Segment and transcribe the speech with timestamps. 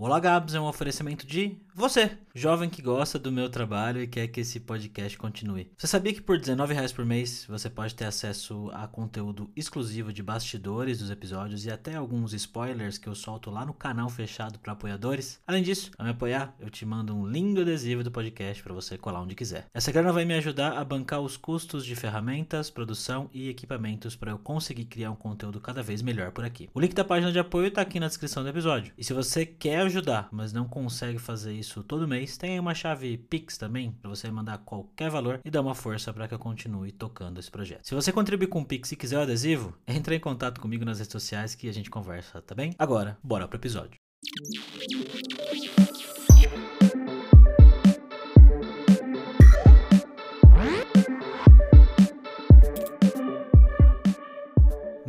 [0.00, 4.06] O Olá Gabs é um oferecimento de você, jovem que gosta do meu trabalho e
[4.06, 5.70] quer que esse podcast continue.
[5.76, 10.22] Você sabia que por R$19,00 por mês você pode ter acesso a conteúdo exclusivo de
[10.22, 14.72] bastidores dos episódios e até alguns spoilers que eu solto lá no canal fechado para
[14.72, 15.40] apoiadores?
[15.44, 18.96] Além disso, ao me apoiar, eu te mando um lindo adesivo do podcast para você
[18.96, 19.66] colar onde quiser.
[19.74, 24.30] Essa grana vai me ajudar a bancar os custos de ferramentas, produção e equipamentos para
[24.30, 26.70] eu conseguir criar um conteúdo cada vez melhor por aqui.
[26.72, 28.92] O link da página de apoio está aqui na descrição do episódio.
[28.96, 32.74] E se você quer ajudar, mas não consegue fazer isso todo mês, tem aí uma
[32.74, 36.38] chave Pix também para você mandar qualquer valor e dar uma força para que eu
[36.38, 37.86] continue tocando esse projeto.
[37.86, 40.98] Se você contribuir com o Pix e quiser o adesivo, entre em contato comigo nas
[40.98, 42.74] redes sociais que a gente conversa, tá bem?
[42.78, 43.98] Agora, bora pro episódio.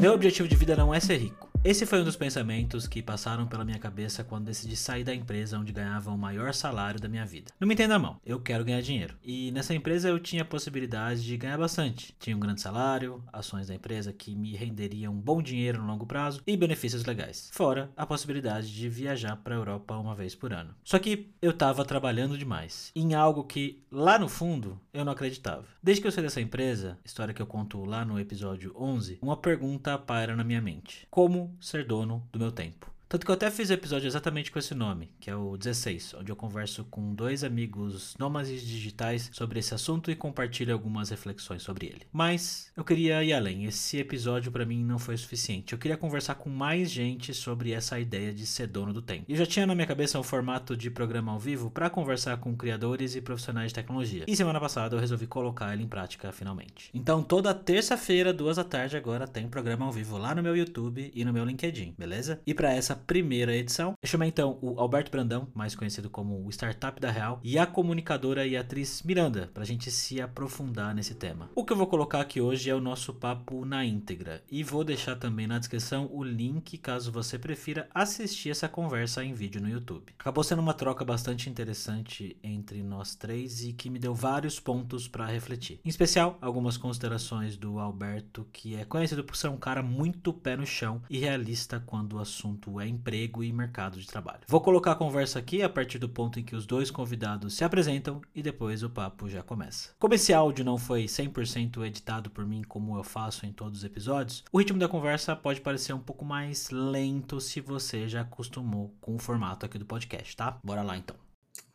[0.01, 1.48] Meu objetivo de vida não é ser rico.
[1.61, 5.59] Esse foi um dos pensamentos que passaram pela minha cabeça quando decidi sair da empresa
[5.59, 7.51] onde ganhava o maior salário da minha vida.
[7.59, 9.17] Não me entenda mal, eu quero ganhar dinheiro.
[9.21, 12.15] E nessa empresa eu tinha a possibilidade de ganhar bastante.
[12.17, 16.05] Tinha um grande salário, ações da empresa que me renderiam um bom dinheiro no longo
[16.05, 17.49] prazo e benefícios legais.
[17.51, 20.73] Fora a possibilidade de viajar para a Europa uma vez por ano.
[20.81, 25.65] Só que eu estava trabalhando demais em algo que lá no fundo eu não acreditava.
[25.83, 29.35] Desde que eu saí dessa empresa, história que eu conto lá no episódio 11, uma
[29.35, 32.91] pergunta paira na minha mente: como ser dono do meu tempo.
[33.09, 36.31] Tanto que eu até fiz episódio exatamente com esse nome, que é o 16, onde
[36.31, 41.87] eu converso com dois amigos nômades digitais sobre esse assunto e compartilho algumas reflexões sobre
[41.87, 42.01] ele.
[42.11, 45.73] Mas eu queria ir além, esse episódio para mim não foi suficiente.
[45.73, 49.25] Eu queria conversar com mais gente sobre essa ideia de ser dono do tempo.
[49.27, 52.55] Eu já tinha na minha cabeça um formato de programa ao vivo para conversar com
[52.55, 54.25] criadores e profissionais de tecnologia.
[54.27, 56.91] E semana passada eu resolvi colocar ele em prática finalmente.
[56.93, 61.11] Então toda terça-feira, duas da tarde, agora tem programa ao vivo lá no meu YouTube
[61.11, 62.39] e no meu LinkedIn, beleza?
[62.45, 63.93] E para essa primeira edição.
[64.01, 67.65] Eu chamei então o Alberto Brandão, mais conhecido como o Startup da Real, e a
[67.65, 71.49] comunicadora e atriz Miranda, para a gente se aprofundar nesse tema.
[71.55, 74.83] O que eu vou colocar aqui hoje é o nosso papo na íntegra, e vou
[74.83, 79.69] deixar também na descrição o link caso você prefira assistir essa conversa em vídeo no
[79.69, 80.13] YouTube.
[80.19, 85.07] Acabou sendo uma troca bastante interessante entre nós três e que me deu vários pontos
[85.07, 85.79] para refletir.
[85.85, 90.55] Em especial, algumas considerações do Alberto, que é conhecido por ser um cara muito pé
[90.55, 94.41] no chão e realista quando o assunto é emprego e mercado de trabalho.
[94.47, 97.63] Vou colocar a conversa aqui a partir do ponto em que os dois convidados se
[97.63, 99.91] apresentam e depois o papo já começa.
[99.99, 103.85] Como esse áudio não foi 100% editado por mim como eu faço em todos os
[103.85, 108.93] episódios, o ritmo da conversa pode parecer um pouco mais lento se você já acostumou
[108.99, 110.59] com o formato aqui do podcast, tá?
[110.63, 111.15] Bora lá então.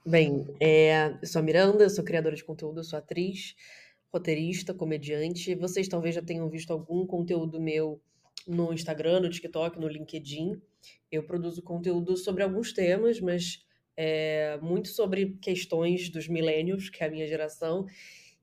[0.06, 3.54] Bem, é, eu sou a Miranda, sou criadora de conteúdo, sou atriz,
[4.12, 5.54] roteirista, comediante.
[5.54, 8.00] Vocês talvez já tenham visto algum conteúdo meu
[8.46, 10.60] no Instagram, no TikTok, no LinkedIn.
[11.10, 13.64] Eu produzo conteúdo sobre alguns temas, mas
[13.96, 17.86] é, muito sobre questões dos millennials, que é a minha geração.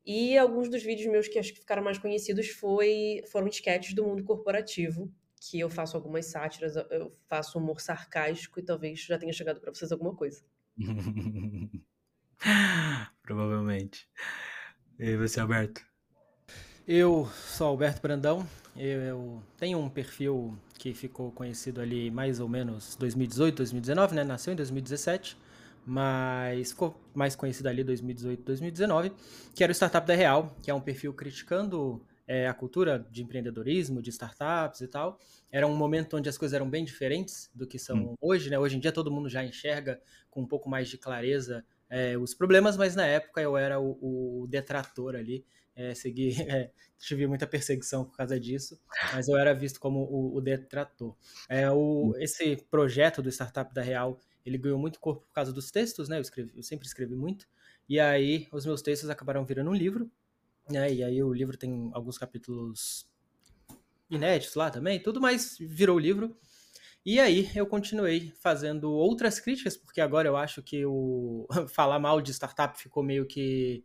[0.05, 4.03] E alguns dos vídeos meus que acho que ficaram mais conhecidos foi, foram sketches do
[4.03, 9.33] mundo corporativo, que eu faço algumas sátiras, eu faço humor sarcástico e talvez já tenha
[9.33, 10.43] chegado para vocês alguma coisa.
[13.21, 14.07] Provavelmente.
[14.97, 15.85] E você, Alberto?
[16.87, 22.95] Eu sou Alberto Brandão, eu, tenho um perfil que ficou conhecido ali mais ou menos
[22.95, 24.23] 2018, 2019, né?
[24.23, 25.37] Nasceu em 2017,
[25.85, 29.11] mas ficou mais conhecido ali 2018, 2019,
[29.53, 33.21] que era o Startup da Real, que é um perfil criticando é, a cultura de
[33.21, 35.19] empreendedorismo, de startups e tal.
[35.51, 38.15] Era um momento onde as coisas eram bem diferentes do que são hum.
[38.19, 38.57] hoje, né?
[38.57, 42.33] Hoje em dia todo mundo já enxerga com um pouco mais de clareza é, os
[42.33, 45.45] problemas, mas na época eu era o, o detrator ali
[45.75, 48.79] é, segui, é, tive muita perseguição por causa disso,
[49.13, 51.15] mas eu era visto como o, o detrator.
[51.49, 55.71] É, o, esse projeto do Startup da Real, ele ganhou muito corpo por causa dos
[55.71, 56.17] textos, né?
[56.17, 57.47] Eu, escrevi, eu sempre escrevi muito,
[57.87, 60.09] e aí os meus textos acabaram virando um livro,
[60.69, 60.91] né?
[60.93, 63.09] E aí o livro tem alguns capítulos
[64.09, 66.37] inéditos lá também, tudo mais virou livro.
[67.03, 72.21] E aí eu continuei fazendo outras críticas, porque agora eu acho que o falar mal
[72.21, 73.83] de startup ficou meio que.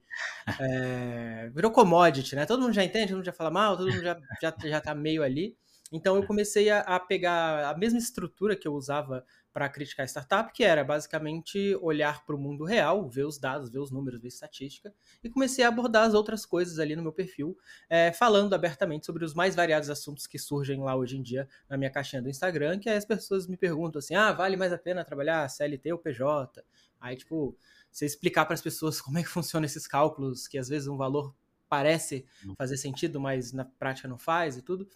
[0.60, 1.50] É...
[1.54, 2.44] virou commodity, né?
[2.44, 4.94] Todo mundo já entende, todo mundo já fala mal, todo mundo já, já, já tá
[4.94, 5.56] meio ali.
[5.90, 9.24] Então eu comecei a, a pegar a mesma estrutura que eu usava
[9.56, 13.70] para criticar a startup, que era basicamente olhar para o mundo real, ver os dados,
[13.70, 14.92] ver os números, ver estatística,
[15.24, 17.56] e comecei a abordar as outras coisas ali no meu perfil,
[17.88, 21.78] é, falando abertamente sobre os mais variados assuntos que surgem lá hoje em dia na
[21.78, 24.78] minha caixinha do Instagram, que aí as pessoas me perguntam assim, ah, vale mais a
[24.78, 26.62] pena trabalhar CLT ou PJ?
[27.00, 27.56] Aí, tipo,
[27.90, 30.98] você explicar para as pessoas como é que funcionam esses cálculos, que às vezes um
[30.98, 31.34] valor
[31.66, 32.26] parece
[32.58, 34.86] fazer sentido, mas na prática não faz e tudo.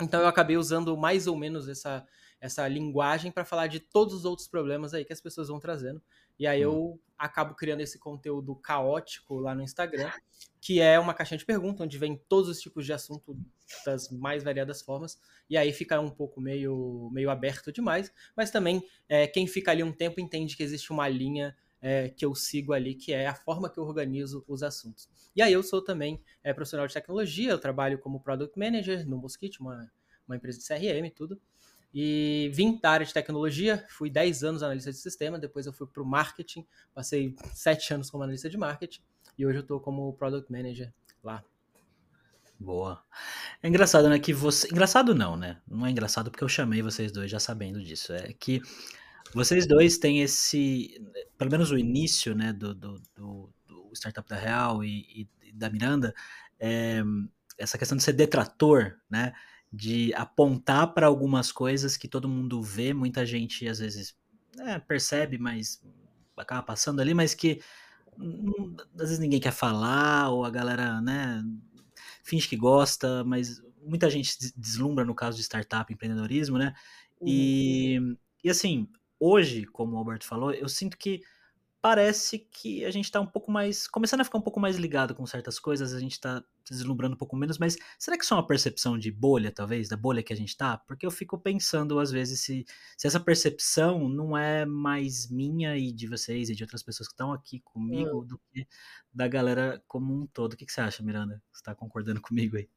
[0.00, 2.06] Então eu acabei usando mais ou menos essa
[2.46, 6.02] essa linguagem para falar de todos os outros problemas aí que as pessoas vão trazendo.
[6.38, 10.10] E aí eu acabo criando esse conteúdo caótico lá no Instagram,
[10.60, 13.38] que é uma caixinha de perguntas, onde vem todos os tipos de assunto
[13.84, 15.18] das mais variadas formas.
[15.48, 18.12] E aí fica um pouco meio, meio aberto demais.
[18.36, 22.24] Mas também, é, quem fica ali um tempo entende que existe uma linha é, que
[22.24, 25.08] eu sigo ali, que é a forma que eu organizo os assuntos.
[25.34, 29.18] E aí eu sou também é, profissional de tecnologia, eu trabalho como Product Manager no
[29.18, 29.90] Mosquito, uma,
[30.26, 31.40] uma empresa de CRM e tudo.
[31.98, 35.86] E vim da área de tecnologia, fui 10 anos analista de sistema, depois eu fui
[35.86, 39.00] para o marketing, passei 7 anos como analista de marketing
[39.38, 40.92] e hoje eu estou como Product Manager
[41.24, 41.42] lá.
[42.60, 43.02] Boa.
[43.62, 44.68] É engraçado, né, que você...
[44.68, 45.58] Engraçado não, né?
[45.66, 48.12] Não é engraçado porque eu chamei vocês dois já sabendo disso.
[48.12, 48.60] É que
[49.32, 51.02] vocês dois têm esse...
[51.38, 55.70] Pelo menos o início, né, do, do, do, do Startup da Real e, e da
[55.70, 56.14] Miranda,
[56.60, 57.02] é...
[57.56, 59.32] essa questão de ser detrator, né?
[59.72, 64.16] De apontar para algumas coisas que todo mundo vê, muita gente às vezes
[64.58, 65.82] é, percebe, mas
[66.36, 67.60] acaba passando ali, mas que
[68.94, 71.42] às vezes ninguém quer falar, ou a galera, né,
[72.22, 76.74] finge que gosta, mas muita gente se deslumbra no caso de startup, empreendedorismo, né?
[77.20, 77.28] Uhum.
[77.28, 78.88] E, e assim,
[79.20, 81.22] hoje, como o Alberto falou, eu sinto que
[81.80, 83.86] parece que a gente está um pouco mais.
[83.86, 87.18] começando a ficar um pouco mais ligado com certas coisas, a gente está deslumbrando um
[87.18, 90.32] pouco menos, mas será que isso é uma percepção de bolha, talvez, da bolha que
[90.32, 90.76] a gente está?
[90.78, 92.64] Porque eu fico pensando, às vezes, se,
[92.96, 97.14] se essa percepção não é mais minha e de vocês e de outras pessoas que
[97.14, 98.26] estão aqui comigo hum.
[98.26, 98.66] do que
[99.12, 100.54] da galera como um todo.
[100.54, 101.42] O que, que você acha, Miranda?
[101.52, 102.68] Você está concordando comigo aí?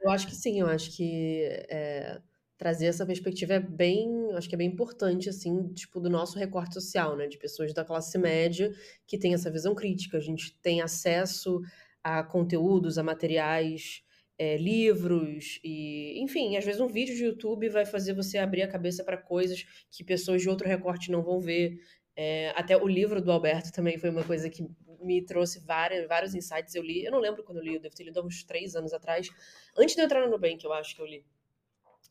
[0.00, 1.42] Eu acho que sim, eu acho que.
[1.68, 2.22] É
[2.58, 6.74] trazer essa perspectiva é bem, acho que é bem importante, assim, tipo, do nosso recorte
[6.74, 7.28] social, né?
[7.28, 8.72] De pessoas da classe média
[9.06, 10.18] que tem essa visão crítica.
[10.18, 11.62] A gente tem acesso
[12.02, 14.02] a conteúdos, a materiais,
[14.36, 18.68] é, livros e, enfim, às vezes um vídeo de YouTube vai fazer você abrir a
[18.68, 21.80] cabeça para coisas que pessoas de outro recorte não vão ver.
[22.16, 24.66] É, até o livro do Alberto também foi uma coisa que
[25.00, 26.74] me trouxe várias, vários insights.
[26.74, 28.74] Eu li, eu não lembro quando eu li, eu devo ter lido há uns três
[28.74, 29.28] anos atrás,
[29.76, 31.24] antes de eu entrar no Nubank, eu acho que eu li.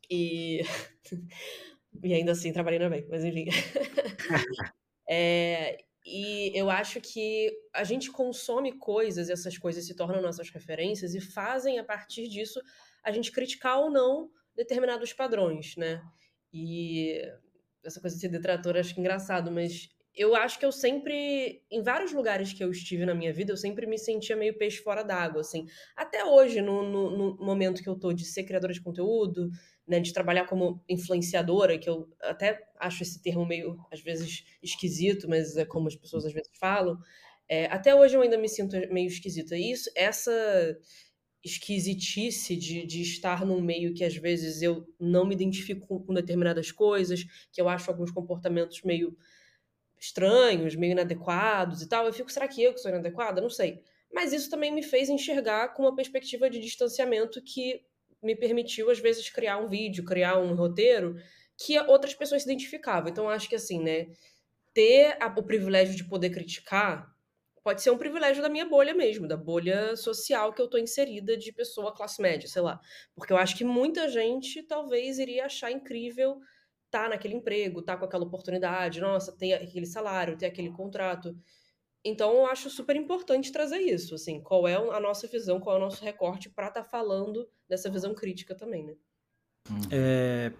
[0.10, 0.62] E,
[2.04, 3.46] e ainda assim trabalhei na bem, mas enfim.
[5.10, 10.50] é, e eu acho que a gente consome coisas, e essas coisas se tornam nossas
[10.50, 12.62] referências e fazem, a partir disso,
[13.04, 16.02] a gente criticar ou não determinados padrões, né?
[16.54, 17.22] E
[17.84, 21.62] essa coisa de ser detrator acho que é engraçado, mas eu acho que eu sempre,
[21.70, 24.82] em vários lugares que eu estive na minha vida, eu sempre me sentia meio peixe
[24.82, 25.66] fora d'água, assim.
[25.96, 29.50] Até hoje, no, no, no, momento que eu tô de ser criadora de conteúdo,
[29.88, 35.30] né, de trabalhar como influenciadora, que eu até acho esse termo meio, às vezes, esquisito,
[35.30, 36.98] mas é como as pessoas às vezes falam.
[37.50, 39.56] É, até hoje eu ainda me sinto meio esquisita.
[39.56, 40.32] E isso, essa
[41.44, 46.72] esquisitice de, de estar num meio que às vezes eu não me identifico com, determinadas
[46.72, 49.16] coisas, que eu acho alguns comportamentos meio
[49.98, 52.06] estranhos, meio inadequados e tal.
[52.06, 53.42] Eu fico, será que eu que sou inadequada?
[53.42, 53.82] Não sei.
[54.12, 57.82] Mas isso também me fez enxergar com uma perspectiva de distanciamento que
[58.22, 61.16] me permitiu, às vezes, criar um vídeo, criar um roteiro
[61.58, 63.10] que outras pessoas se identificavam.
[63.10, 64.08] Então, acho que, assim, né,
[64.74, 67.12] ter a, o privilégio de poder criticar
[67.64, 71.36] pode ser um privilégio da minha bolha mesmo, da bolha social que eu tô inserida
[71.36, 72.80] de pessoa classe média, sei lá.
[73.14, 76.40] Porque eu acho que muita gente talvez iria achar incrível
[76.86, 80.72] estar tá naquele emprego, estar tá com aquela oportunidade, nossa, ter aquele salário, ter aquele
[80.72, 81.36] contrato.
[82.08, 85.80] Então, eu acho super importante trazer isso, assim, qual é a nossa visão, qual é
[85.80, 88.94] o nosso recorte para estar tá falando dessa visão crítica também, né?
[89.70, 89.82] Uhum.
[89.92, 90.52] É,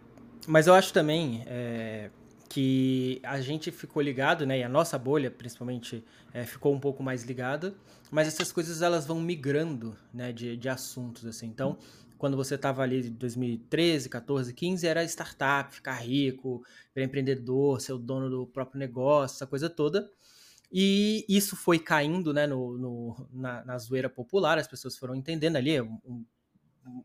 [0.46, 2.10] mas eu acho também é,
[2.50, 7.02] que a gente ficou ligado, né, e a nossa bolha, principalmente, é, ficou um pouco
[7.02, 7.74] mais ligada,
[8.12, 11.48] mas essas coisas elas vão migrando, né, de, de assuntos, assim.
[11.48, 11.78] Então,
[12.18, 16.64] quando você estava ali em 2013, 14, 15, era startup, ficar rico,
[16.94, 20.10] ser empreendedor, ser o dono do próprio negócio, essa coisa toda.
[20.72, 25.56] E isso foi caindo né, no, no na, na, zoeira popular, as pessoas foram entendendo
[25.56, 26.26] ali, um, um,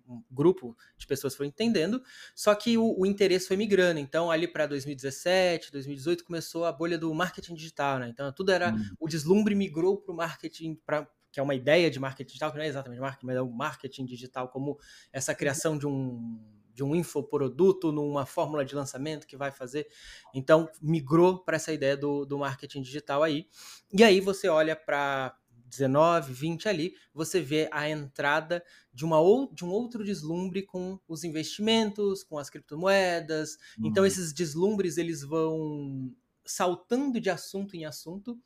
[0.08, 2.02] um grupo de pessoas foi entendendo,
[2.34, 4.00] só que o, o interesse foi migrando.
[4.00, 7.98] Então, ali para 2017, 2018, começou a bolha do marketing digital.
[7.98, 8.08] Né?
[8.08, 8.72] Então, tudo era.
[8.72, 8.94] Hum.
[8.98, 12.58] O deslumbre migrou para o marketing, pra, que é uma ideia de marketing digital, que
[12.58, 14.78] não é exatamente marketing, mas é o marketing digital como
[15.12, 16.40] essa criação de um
[16.74, 19.86] de um infoproduto numa fórmula de lançamento que vai fazer.
[20.34, 23.46] Então, migrou para essa ideia do, do marketing digital aí.
[23.92, 25.36] E aí você olha para
[25.72, 28.62] 19, 20 ali, você vê a entrada
[28.92, 33.56] de, uma ou, de um outro deslumbre com os investimentos, com as criptomoedas.
[33.72, 33.90] Então, uhum.
[33.90, 36.14] Então, esses deslumbres eles vão
[36.44, 38.38] saltando de assunto em assunto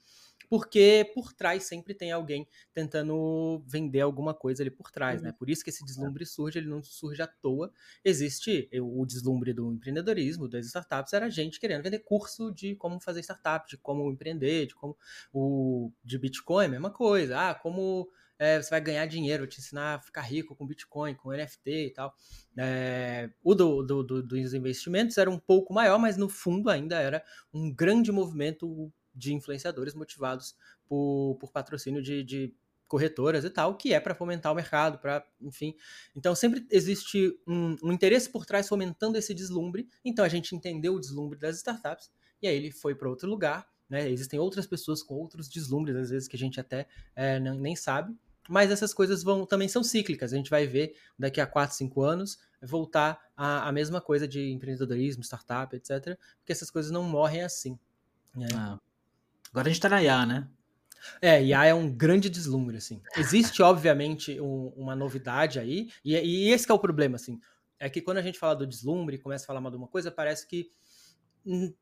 [0.48, 5.30] porque por trás sempre tem alguém tentando vender alguma coisa ali por trás, né?
[5.30, 5.36] Uhum.
[5.36, 7.72] Por isso que esse deslumbre surge, ele não surge à toa.
[8.04, 13.20] Existe o deslumbre do empreendedorismo, das startups, era gente querendo vender curso de como fazer
[13.20, 14.96] startup, de como empreender, de como
[15.32, 17.50] o de Bitcoin, mesma coisa.
[17.50, 21.14] Ah, como é, você vai ganhar dinheiro, vou te ensinar a ficar rico com Bitcoin,
[21.14, 22.14] com NFT e tal.
[22.56, 27.00] É, o do, do, do, dos investimentos era um pouco maior, mas no fundo ainda
[27.00, 30.54] era um grande movimento de influenciadores motivados
[30.86, 32.54] por, por patrocínio de, de
[32.86, 35.74] corretoras e tal, que é para fomentar o mercado, para, enfim.
[36.14, 39.88] Então sempre existe um, um, interesse por trás fomentando esse deslumbre.
[40.04, 43.66] Então a gente entendeu o deslumbre das startups e aí ele foi para outro lugar.
[43.88, 44.10] Né?
[44.10, 47.74] Existem outras pessoas com outros deslumbres, às vezes que a gente até é, não, nem
[47.74, 48.14] sabe.
[48.48, 50.32] Mas essas coisas vão também são cíclicas.
[50.32, 54.52] A gente vai ver daqui a 4, 5 anos voltar a, a mesma coisa de
[54.52, 56.16] empreendedorismo, startup, etc.
[56.38, 57.78] Porque essas coisas não morrem assim.
[58.34, 58.46] Né?
[58.54, 58.78] Ah.
[59.56, 60.48] Agora a gente tá na IA, né?
[61.22, 63.00] É, IA é um grande deslumbre, assim.
[63.16, 67.40] Existe, obviamente, um, uma novidade aí, e, e, esse é o problema, assim.
[67.78, 70.10] É que quando a gente fala do deslumbre, começa a falar mal de uma coisa,
[70.10, 70.70] parece que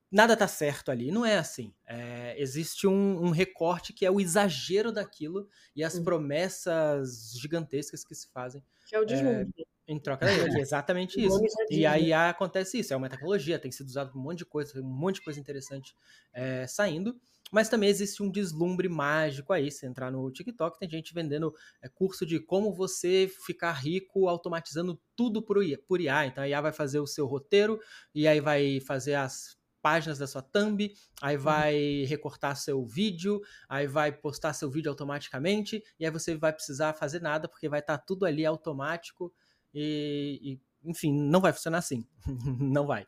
[0.08, 1.10] nada tá certo ali.
[1.10, 1.74] Não é assim.
[1.84, 6.04] É, existe um, um, recorte que é o exagero daquilo e as uhum.
[6.04, 8.62] promessas gigantescas que se fazem.
[8.86, 9.52] Que é o deslumbre.
[9.58, 10.60] É, em troca daquilo.
[10.60, 11.40] exatamente isso.
[11.70, 12.94] E aí acontece isso.
[12.94, 15.40] É uma tecnologia, tem sido usado para um monte de coisa, um monte de coisa
[15.40, 15.96] interessante
[16.32, 17.18] é, saindo.
[17.52, 19.70] Mas também existe um deslumbre mágico aí.
[19.70, 25.00] Se entrar no TikTok, tem gente vendendo é, curso de como você ficar rico automatizando
[25.14, 26.26] tudo por IA, por IA.
[26.26, 27.78] Então a IA vai fazer o seu roteiro
[28.14, 31.42] e aí vai fazer as páginas da sua thumb, aí uhum.
[31.42, 36.94] vai recortar seu vídeo, aí vai postar seu vídeo automaticamente, e aí você vai precisar
[36.94, 39.30] fazer nada, porque vai estar tá tudo ali automático
[39.74, 42.06] e, e enfim, não vai funcionar assim.
[42.58, 43.06] não vai.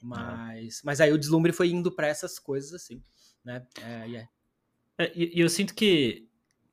[0.00, 3.02] Mas, mas aí o deslumbre foi indo para essas coisas assim
[3.44, 3.66] né?
[3.80, 4.28] É, yeah.
[4.98, 6.28] é, e, e eu sinto que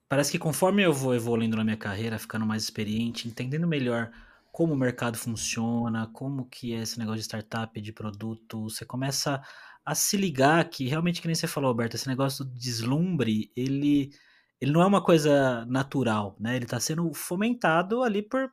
[0.07, 4.11] parece que conforme eu vou evoluindo na minha carreira, ficando mais experiente, entendendo melhor
[4.51, 9.41] como o mercado funciona, como que é esse negócio de startup, de produto, você começa
[9.85, 14.11] a se ligar que realmente, que nem você falou, Alberto, esse negócio do deslumbre, ele
[14.61, 16.55] ele não é uma coisa natural, né?
[16.55, 18.51] Ele está sendo fomentado ali por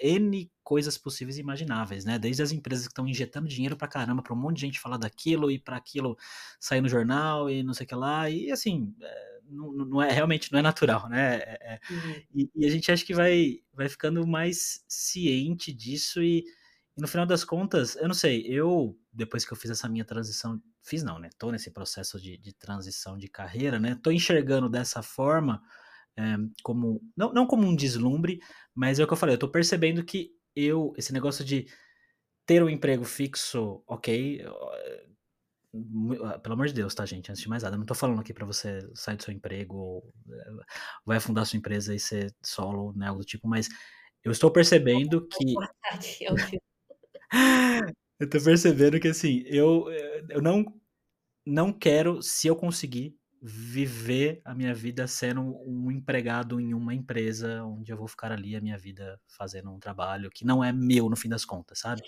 [0.00, 2.18] N coisas possíveis e imagináveis, né?
[2.18, 4.98] Desde as empresas que estão injetando dinheiro para caramba para um monte de gente falar
[4.98, 6.16] daquilo e para aquilo
[6.60, 8.30] sair no jornal e não sei o que lá.
[8.30, 11.36] E assim, é, não, não, é realmente não é natural, né?
[11.36, 12.22] É, é, uhum.
[12.34, 16.44] e, e, a gente acha que vai, vai ficando mais ciente disso e,
[16.98, 20.04] e no final das contas, eu não sei, eu depois que eu fiz essa minha
[20.04, 21.30] transição fiz não, né?
[21.38, 23.96] Tô nesse processo de, de transição de carreira, né?
[24.02, 25.62] Tô enxergando dessa forma,
[26.16, 28.40] é, como não, não como um deslumbre,
[28.74, 31.66] mas é o que eu falei, eu tô percebendo que eu, esse negócio de
[32.44, 34.44] ter um emprego fixo, ok,
[36.24, 37.30] ah, pelo amor de Deus, tá, gente?
[37.30, 39.76] Antes de mais nada, eu não tô falando aqui para você sair do seu emprego
[39.76, 40.64] ou eh,
[41.04, 43.68] vai afundar sua empresa e ser solo, né, algo do tipo, mas
[44.24, 45.54] eu estou percebendo que.
[48.20, 50.64] Eu tô percebendo que assim, eu, eh, eu não,
[51.46, 57.62] não quero, se eu conseguir, viver a minha vida sendo um empregado em uma empresa
[57.62, 61.08] onde eu vou ficar ali a minha vida fazendo um trabalho que não é meu
[61.08, 62.02] no fim das contas, sabe?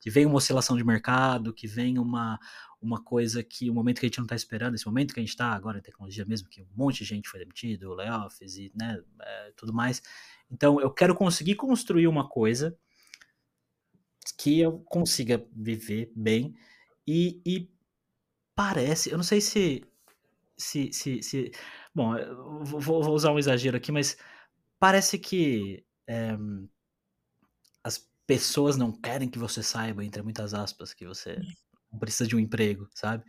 [0.00, 2.38] Que vem uma oscilação de mercado, que vem uma,
[2.80, 5.22] uma coisa que o momento que a gente não está esperando, esse momento que a
[5.22, 8.72] gente está agora em tecnologia mesmo, que um monte de gente foi demitido, layoffs e
[8.74, 10.00] né, é, tudo mais.
[10.48, 12.78] Então eu quero conseguir construir uma coisa
[14.32, 16.54] que eu consiga viver bem
[17.06, 17.70] e, e
[18.54, 19.82] parece, eu não sei se
[20.56, 21.52] se, se, se
[21.94, 22.14] bom,
[22.64, 24.16] vou, vou, usar um exagero aqui, mas
[24.78, 26.34] parece que é,
[27.84, 31.38] as pessoas não querem que você saiba, entre muitas aspas, que você
[32.00, 33.24] precisa de um emprego, sabe?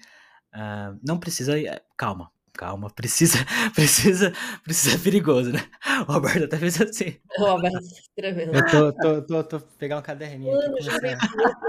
[0.53, 3.37] Uh, não precisa, eh, calma, calma, precisa,
[3.73, 4.33] precisa,
[4.63, 5.59] precisa é perigoso, né?
[6.07, 7.17] O Roberto até fez assim.
[7.37, 8.55] O Roberto escrevendo.
[8.55, 11.07] Eu tô, tô, tô, tô pegar um caderninho Mano, aqui.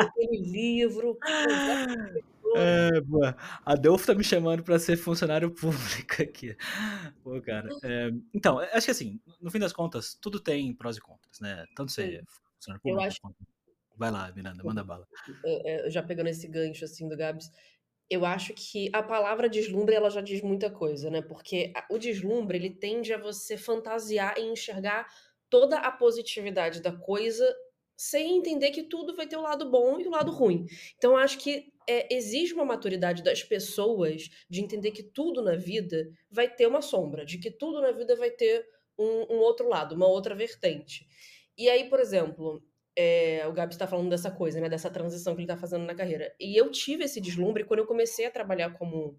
[0.01, 1.19] Aquele livro.
[2.57, 3.37] É, boa.
[3.65, 6.57] A Delphi tá me chamando para ser funcionário público aqui.
[7.23, 7.69] Pô, cara.
[7.85, 11.67] É, então, acho que assim, no fim das contas, tudo tem prós e contras, né?
[11.77, 12.25] Tanto ser
[12.57, 13.03] funcionário público.
[13.03, 13.21] Eu acho...
[13.97, 15.07] Vai lá, Miranda, manda bala.
[15.45, 17.51] É, já pegando esse gancho assim do Gabs,
[18.11, 21.21] eu acho que a palavra deslumbre ela já diz muita coisa, né?
[21.21, 25.07] Porque o deslumbre ele tende a você fantasiar e enxergar
[25.51, 27.45] toda a positividade da coisa
[27.97, 30.67] sem entender que tudo vai ter o lado bom e o lado ruim.
[30.97, 36.09] Então, acho que é, exige uma maturidade das pessoas de entender que tudo na vida
[36.31, 38.65] vai ter uma sombra, de que tudo na vida vai ter
[38.97, 41.07] um, um outro lado, uma outra vertente.
[41.57, 42.63] E aí, por exemplo,
[42.99, 44.69] é, o Gabi está falando dessa coisa, né?
[44.69, 46.35] Dessa transição que ele está fazendo na carreira.
[46.41, 49.17] E eu tive esse deslumbre quando eu comecei a trabalhar como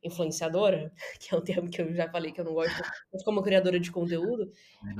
[0.00, 2.80] influenciadora, que é um termo que eu já falei que eu não gosto,
[3.12, 4.52] mas como criadora de conteúdo,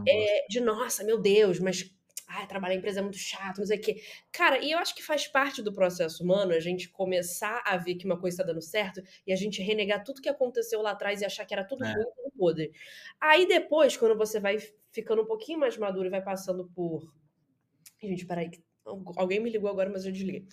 [0.09, 1.89] é, de nossa, meu Deus, mas
[2.27, 4.03] ah, trabalhar em empresa é muito chato, não sei o quê.
[4.33, 7.95] Cara, e eu acho que faz parte do processo humano a gente começar a ver
[7.95, 11.21] que uma coisa está dando certo e a gente renegar tudo que aconteceu lá atrás
[11.21, 11.93] e achar que era tudo é.
[11.93, 12.73] ruim, tudo podre.
[13.21, 14.59] Aí depois, quando você vai
[14.91, 17.15] ficando um pouquinho mais maduro e vai passando por.
[18.01, 18.51] Gente, peraí,
[19.17, 20.47] Alguém me ligou agora, mas eu desliguei.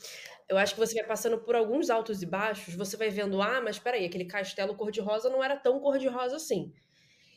[0.50, 3.62] Eu acho que você vai passando por alguns altos e baixos, você vai vendo, ah,
[3.62, 6.74] mas peraí, aquele castelo cor-de-rosa não era tão cor-de-rosa assim.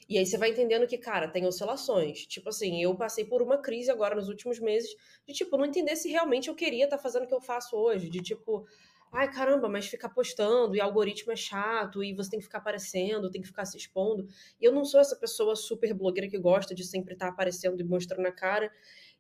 [0.09, 2.27] E aí você vai entendendo que, cara, tem oscilações.
[2.27, 4.89] Tipo assim, eu passei por uma crise agora nos últimos meses
[5.27, 7.77] de, tipo, não entender se realmente eu queria estar tá fazendo o que eu faço
[7.77, 8.09] hoje.
[8.09, 8.65] De, tipo,
[9.13, 13.31] ai, caramba, mas ficar postando e algoritmo é chato e você tem que ficar aparecendo,
[13.31, 14.27] tem que ficar se expondo.
[14.61, 17.81] E eu não sou essa pessoa super blogueira que gosta de sempre estar tá aparecendo
[17.81, 18.71] e mostrando a cara.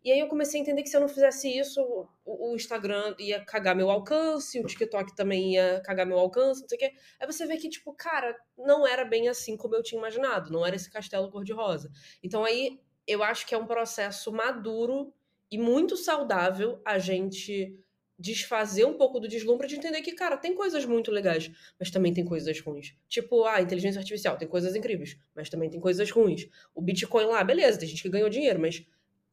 [0.06, 1.82] E aí eu comecei a entender que se eu não fizesse isso,
[2.24, 6.76] o, Instagram ia cagar meu alcance, o TikTok também ia cagar meu alcance, não sei
[6.76, 6.92] o quê.
[7.18, 10.64] Aí você vê que, tipo, cara, não era bem assim como eu tinha imaginado, não
[10.64, 11.90] era esse castelo cor-de-rosa.
[12.22, 15.12] Então aí eu acho que é um processo maduro
[15.50, 17.76] e muito saudável a gente
[18.16, 22.14] desfazer um pouco do deslumbre de entender que, cara, tem coisas muito legais, mas também
[22.14, 22.94] tem coisas ruins.
[23.08, 26.48] Tipo, a ah, inteligência artificial tem coisas incríveis, mas também tem coisas ruins.
[26.72, 28.86] O Bitcoin lá, beleza, tem gente que ganhou dinheiro, mas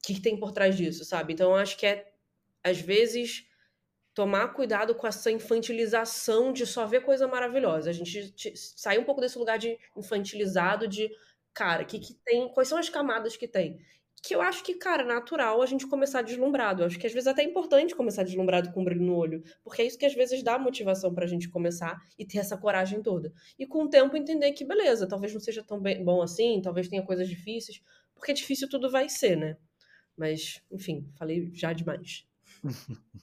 [0.03, 1.33] que, tem por trás disso, sabe?
[1.33, 2.05] Então eu acho que é,
[2.63, 3.45] às vezes,
[4.13, 7.89] tomar cuidado com essa infantilização de só ver coisa maravilhosa.
[7.89, 11.09] A gente sair um pouco desse lugar de infantilizado, de,
[11.53, 13.79] cara, que, que tem, quais são as camadas que tem?
[14.21, 16.81] Que eu acho que, cara, natural a gente começar deslumbrado.
[16.81, 19.43] Eu acho que às vezes é até importante começar deslumbrado com um brilho no olho,
[19.63, 23.01] porque é isso que às vezes dá motivação pra gente começar e ter essa coragem
[23.01, 23.33] toda.
[23.57, 26.87] E com o tempo entender que, beleza, talvez não seja tão bem, bom assim, talvez
[26.87, 27.81] tenha coisas difíceis,
[28.15, 29.57] porque difícil tudo vai ser, né?
[30.17, 32.25] Mas, enfim, falei já demais.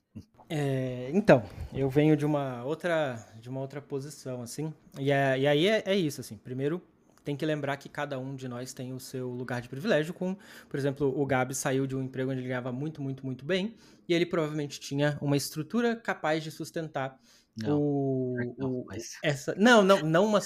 [0.53, 4.75] É, então, eu venho de uma outra, de uma outra posição, assim.
[4.99, 6.37] E, é, e aí é, é, isso, assim.
[6.37, 6.83] Primeiro,
[7.23, 10.13] tem que lembrar que cada um de nós tem o seu lugar de privilégio.
[10.13, 10.37] Com,
[10.69, 13.77] por exemplo, o Gabi saiu de um emprego onde ele ganhava muito, muito, muito bem.
[14.09, 17.17] E ele provavelmente tinha uma estrutura capaz de sustentar
[17.63, 19.19] não, o, não, mas...
[19.23, 20.39] essa, não, não, não uma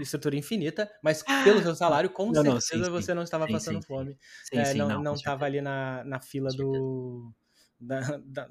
[0.00, 3.14] estrutura infinita, mas pelo seu salário, com não, certeza sim, você sim.
[3.14, 4.18] não estava sim, passando fome.
[4.52, 7.32] É, não estava ali na, na fila do.
[7.78, 8.48] Da, da,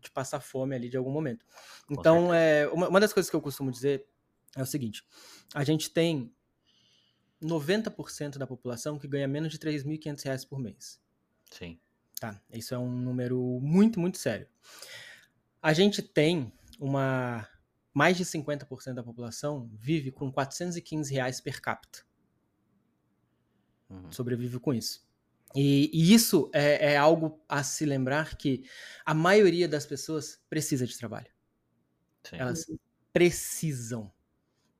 [0.00, 1.44] de passar fome ali de algum momento.
[1.90, 4.06] Então, é, uma, uma das coisas que eu costumo dizer
[4.56, 5.04] é o seguinte:
[5.54, 6.32] a gente tem
[7.42, 11.00] 90% da população que ganha menos de 3.500 reais por mês.
[11.50, 11.78] Sim.
[12.18, 14.48] Tá, isso é um número muito, muito sério.
[15.60, 17.48] A gente tem uma
[17.92, 22.04] mais de 50% da população vive com 415 reais per capita.
[23.88, 24.10] Uhum.
[24.10, 25.06] Sobrevive com isso.
[25.54, 28.64] E, e isso é, é, algo a se lembrar que
[29.04, 31.30] a maioria das pessoas precisa de trabalho.
[32.24, 32.36] Sim.
[32.36, 32.66] Elas
[33.12, 34.12] precisam.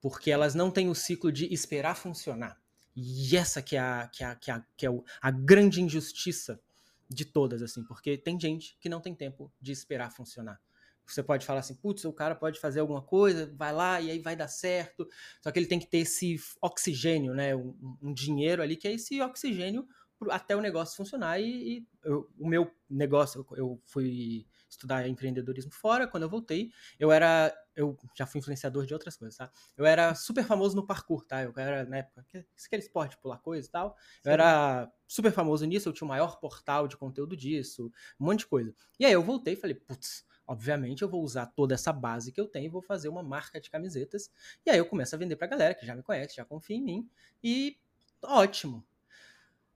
[0.00, 2.61] Porque elas não têm o ciclo de esperar funcionar.
[2.96, 4.90] E essa que é a, que é a, que é a, que é
[5.22, 6.61] a grande injustiça
[7.09, 7.85] de todas, assim.
[7.85, 10.61] Porque tem gente que não tem tempo de esperar funcionar.
[11.07, 14.19] Você pode falar assim, putz, o cara pode fazer alguma coisa, vai lá e aí
[14.19, 15.07] vai dar certo.
[15.43, 17.55] Só que ele tem que ter esse oxigênio, né?
[17.55, 19.87] Um, um dinheiro ali que é esse oxigênio
[20.31, 21.40] até o negócio funcionar.
[21.40, 26.07] E, e eu, o meu negócio, eu, fui estudar empreendedorismo fora.
[26.07, 27.55] Quando eu voltei, eu era.
[27.77, 29.51] Eu já fui influenciador de outras coisas, tá?
[29.77, 31.43] Eu era super famoso no parkour, tá?
[31.43, 33.97] Eu era, na época, aquele esporte, pular coisa e tal.
[33.99, 34.21] Sim.
[34.29, 38.40] Eu era super famoso nisso, eu tinha o maior portal de conteúdo disso, um monte
[38.40, 38.75] de coisa.
[38.99, 42.40] E aí eu voltei e falei, putz Obviamente, eu vou usar toda essa base que
[42.40, 44.30] eu tenho vou fazer uma marca de camisetas.
[44.64, 46.83] E aí eu começo a vender pra galera que já me conhece, já confia em
[46.83, 47.11] mim.
[47.42, 47.78] E
[48.22, 48.85] ótimo.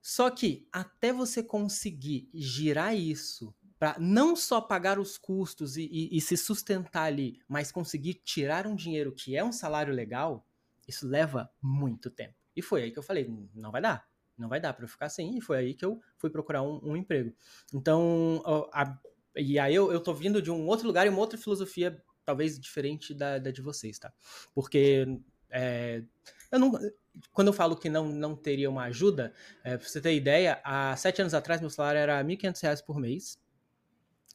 [0.01, 6.17] Só que até você conseguir girar isso para não só pagar os custos e, e,
[6.17, 10.45] e, se sustentar ali, mas conseguir tirar um dinheiro que é um salário legal,
[10.87, 12.35] isso leva muito tempo.
[12.57, 15.07] E foi aí que eu falei, não vai dar, não vai dar para eu ficar
[15.07, 15.37] assim.
[15.37, 17.33] E foi aí que eu fui procurar um, um emprego.
[17.73, 18.99] Então, a,
[19.37, 22.59] e aí eu, eu tô vindo de um outro lugar e uma outra filosofia, talvez
[22.59, 24.13] diferente da, da de vocês, tá?
[24.55, 25.07] Porque
[25.51, 26.03] é,
[26.51, 26.73] eu não,
[27.33, 30.97] quando eu falo que não, não teria uma ajuda, é, pra você ter ideia, há
[30.97, 33.39] sete anos atrás meu salário era R$ 1.500 por mês.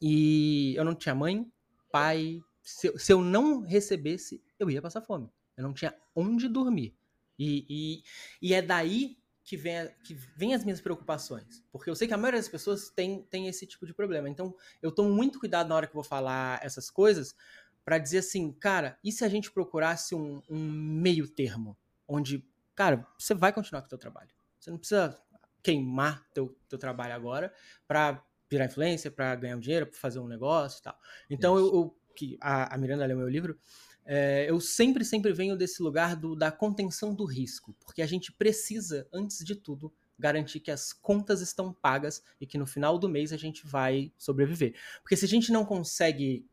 [0.00, 1.50] E eu não tinha mãe,
[1.90, 2.40] pai.
[2.62, 5.30] Se, se eu não recebesse, eu ia passar fome.
[5.56, 6.94] Eu não tinha onde dormir.
[7.38, 8.02] E, e,
[8.40, 11.62] e é daí que vem, que vem as minhas preocupações.
[11.70, 14.28] Porque eu sei que a maioria das pessoas tem, tem esse tipo de problema.
[14.28, 17.36] Então, eu tomo muito cuidado na hora que eu vou falar essas coisas
[17.84, 21.76] para dizer assim, cara, e se a gente procurasse um, um, meio termo?
[22.08, 22.42] Onde,
[22.74, 24.30] cara, você vai continuar com o teu trabalho.
[24.58, 25.20] Você não precisa
[25.62, 27.52] queimar teu, teu trabalho agora
[27.86, 30.98] para virar influência, para ganhar um dinheiro, para fazer um negócio e tal.
[31.28, 33.58] Então, eu, eu, que a, a Miranda leu meu livro,
[34.04, 38.32] é, eu sempre, sempre venho desse lugar do, da contenção do risco, porque a gente
[38.32, 43.08] precisa, antes de tudo, garantir que as contas estão pagas e que no final do
[43.08, 44.74] mês a gente vai sobreviver.
[45.02, 46.46] Porque se a gente não consegue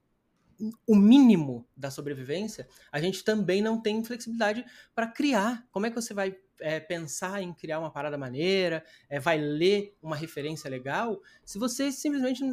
[0.88, 5.68] o mínimo da sobrevivência, a gente também não tem flexibilidade para criar.
[5.72, 9.96] Como é que você vai é, pensar em criar uma parada maneira, é, vai ler
[10.02, 12.44] uma referência legal, se você simplesmente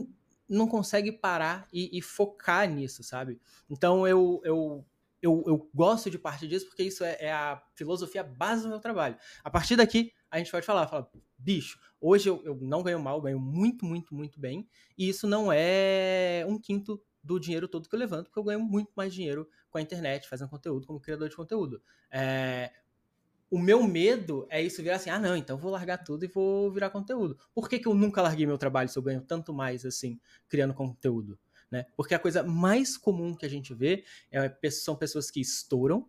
[0.49, 3.41] não consegue parar e, e focar nisso, sabe?
[3.69, 4.85] Então eu, eu
[5.21, 8.79] eu, eu, gosto de partir disso porque isso é, é, a filosofia base do meu
[8.79, 9.17] trabalho.
[9.43, 13.21] A partir daqui, a gente pode falar, fala, bicho, hoje eu, eu não ganho mal,
[13.21, 17.95] ganho muito, muito, muito bem, e isso não é um quinto do dinheiro todo que
[17.95, 21.29] eu levanto, porque eu ganho muito mais dinheiro com a internet, fazendo conteúdo, como criador
[21.29, 21.83] de conteúdo.
[22.11, 22.71] É,
[23.51, 26.71] o meu medo é isso virar assim, ah, não, então vou largar tudo e vou
[26.71, 27.39] virar conteúdo.
[27.55, 30.75] Por que, que eu nunca larguei meu trabalho se eu ganho tanto mais, assim, criando
[30.75, 31.39] conteúdo?
[31.71, 31.87] Né?
[31.97, 36.09] Porque a coisa mais comum que a gente vê é, são pessoas que estouram,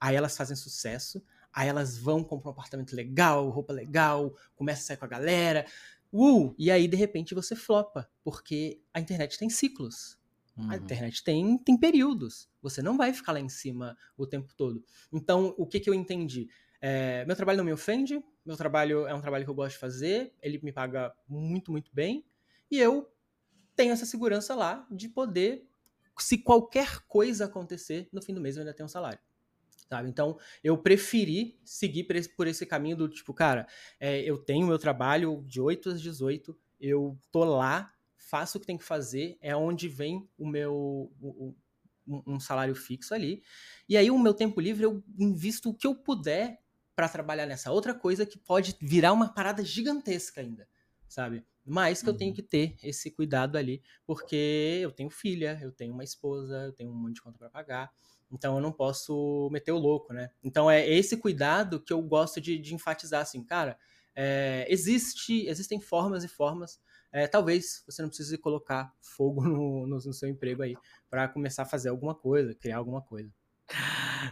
[0.00, 4.84] aí elas fazem sucesso, aí elas vão comprar um apartamento legal, roupa legal, começa a
[4.86, 5.66] sair com a galera,
[6.12, 10.18] uh, e aí de repente você flopa, porque a internet tem ciclos.
[10.56, 10.70] Uhum.
[10.70, 12.48] A internet tem, tem períodos.
[12.62, 14.84] Você não vai ficar lá em cima o tempo todo.
[15.12, 16.48] Então, o que, que eu entendi?
[16.86, 19.78] É, meu trabalho não me ofende, meu trabalho é um trabalho que eu gosto de
[19.78, 22.26] fazer, ele me paga muito, muito bem,
[22.70, 23.10] e eu
[23.74, 25.66] tenho essa segurança lá de poder,
[26.18, 29.18] se qualquer coisa acontecer, no fim do mês eu ainda tenho um salário.
[29.88, 30.10] Sabe?
[30.10, 33.66] Então, eu preferi seguir por esse, por esse caminho do tipo, cara,
[33.98, 38.66] é, eu tenho meu trabalho de 8 às 18, eu tô lá faço o que
[38.66, 41.54] tem que fazer, é onde vem o meu o,
[42.06, 43.42] um salário fixo ali.
[43.88, 46.62] E aí o meu tempo livre eu invisto o que eu puder
[46.94, 50.68] para trabalhar nessa outra coisa que pode virar uma parada gigantesca ainda,
[51.08, 51.44] sabe?
[51.64, 52.14] Mas que uhum.
[52.14, 52.36] eu tenho uhum.
[52.36, 56.90] que ter esse cuidado ali, porque eu tenho filha, eu tenho uma esposa, eu tenho
[56.90, 57.90] um monte de conta para pagar.
[58.30, 60.30] Então eu não posso meter o louco, né?
[60.42, 63.78] Então é esse cuidado que eu gosto de, de enfatizar, assim, cara.
[64.14, 66.78] É, existe, existem formas e formas
[67.14, 70.76] é, talvez você não precise colocar fogo no, no, no seu emprego aí
[71.08, 73.32] para começar a fazer alguma coisa, criar alguma coisa.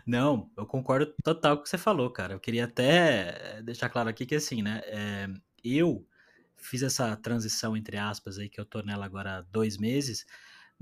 [0.07, 2.35] Não, eu concordo total com o que você falou, cara.
[2.35, 4.81] Eu queria até deixar claro aqui que assim, né?
[4.85, 5.29] É,
[5.65, 6.07] eu
[6.57, 10.25] fiz essa transição, entre aspas, aí, que eu tô nela agora há dois meses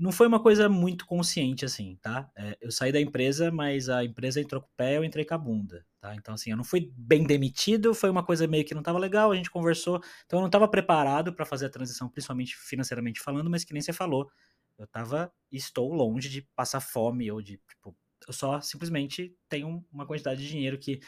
[0.01, 2.27] não foi uma coisa muito consciente, assim, tá?
[2.35, 5.35] É, eu saí da empresa, mas a empresa entrou com o pé, eu entrei com
[5.35, 6.15] a bunda, tá?
[6.15, 9.31] Então, assim, eu não fui bem demitido, foi uma coisa meio que não tava legal,
[9.31, 13.47] a gente conversou, então eu não tava preparado para fazer a transição, principalmente financeiramente falando,
[13.47, 14.27] mas que nem você falou,
[14.75, 17.95] eu tava, estou longe de passar fome ou de, tipo,
[18.27, 20.99] eu só simplesmente tenho uma quantidade de dinheiro que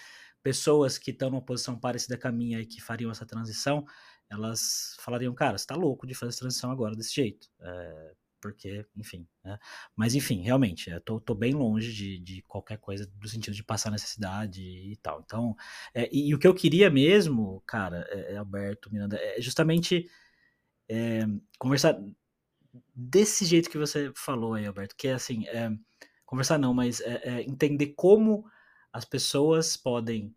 [0.42, 3.86] pessoas que estão numa posição parecida com a minha e que fariam essa transição,
[4.30, 7.48] elas falariam, cara, você tá louco de fazer essa transição agora desse jeito.
[7.62, 9.58] É, porque, enfim, né?
[9.96, 13.64] Mas enfim, realmente, eu tô, tô bem longe de, de, qualquer coisa do sentido de
[13.64, 15.22] passar necessidade e tal.
[15.26, 15.56] Então,
[15.94, 20.10] é, e, e, o que eu queria mesmo, cara, é, é Alberto, Miranda, é justamente
[20.90, 21.22] é,
[21.58, 21.98] conversar
[22.94, 25.46] desse jeito que você falou aí, Alberto, que é assim,
[26.34, 28.44] conversar não, mas é, é, entender como
[28.92, 30.36] as pessoas podem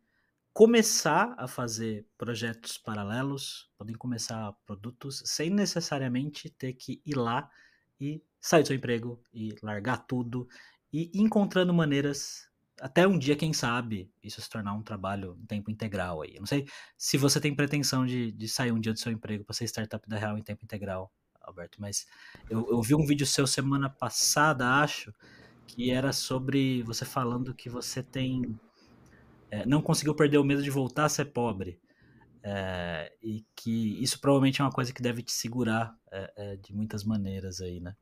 [0.52, 7.50] começar a fazer projetos paralelos, podem começar produtos sem necessariamente ter que ir lá
[7.98, 10.46] e sair do seu emprego e largar tudo
[10.92, 12.46] e encontrando maneiras
[12.78, 16.34] até um dia, quem sabe, isso se tornar um trabalho em tempo integral aí.
[16.34, 19.44] Eu não sei se você tem pretensão de, de sair um dia do seu emprego
[19.44, 22.06] para ser startup da Real em tempo integral, Alberto, mas
[22.50, 25.10] eu, eu vi um vídeo seu semana passada, acho,
[25.66, 28.58] que era sobre você falando que você tem.
[29.50, 31.80] É, não conseguiu perder o medo de voltar a ser pobre.
[32.42, 37.02] É, e que isso provavelmente é uma coisa que deve te segurar é, de muitas
[37.02, 37.96] maneiras aí, né?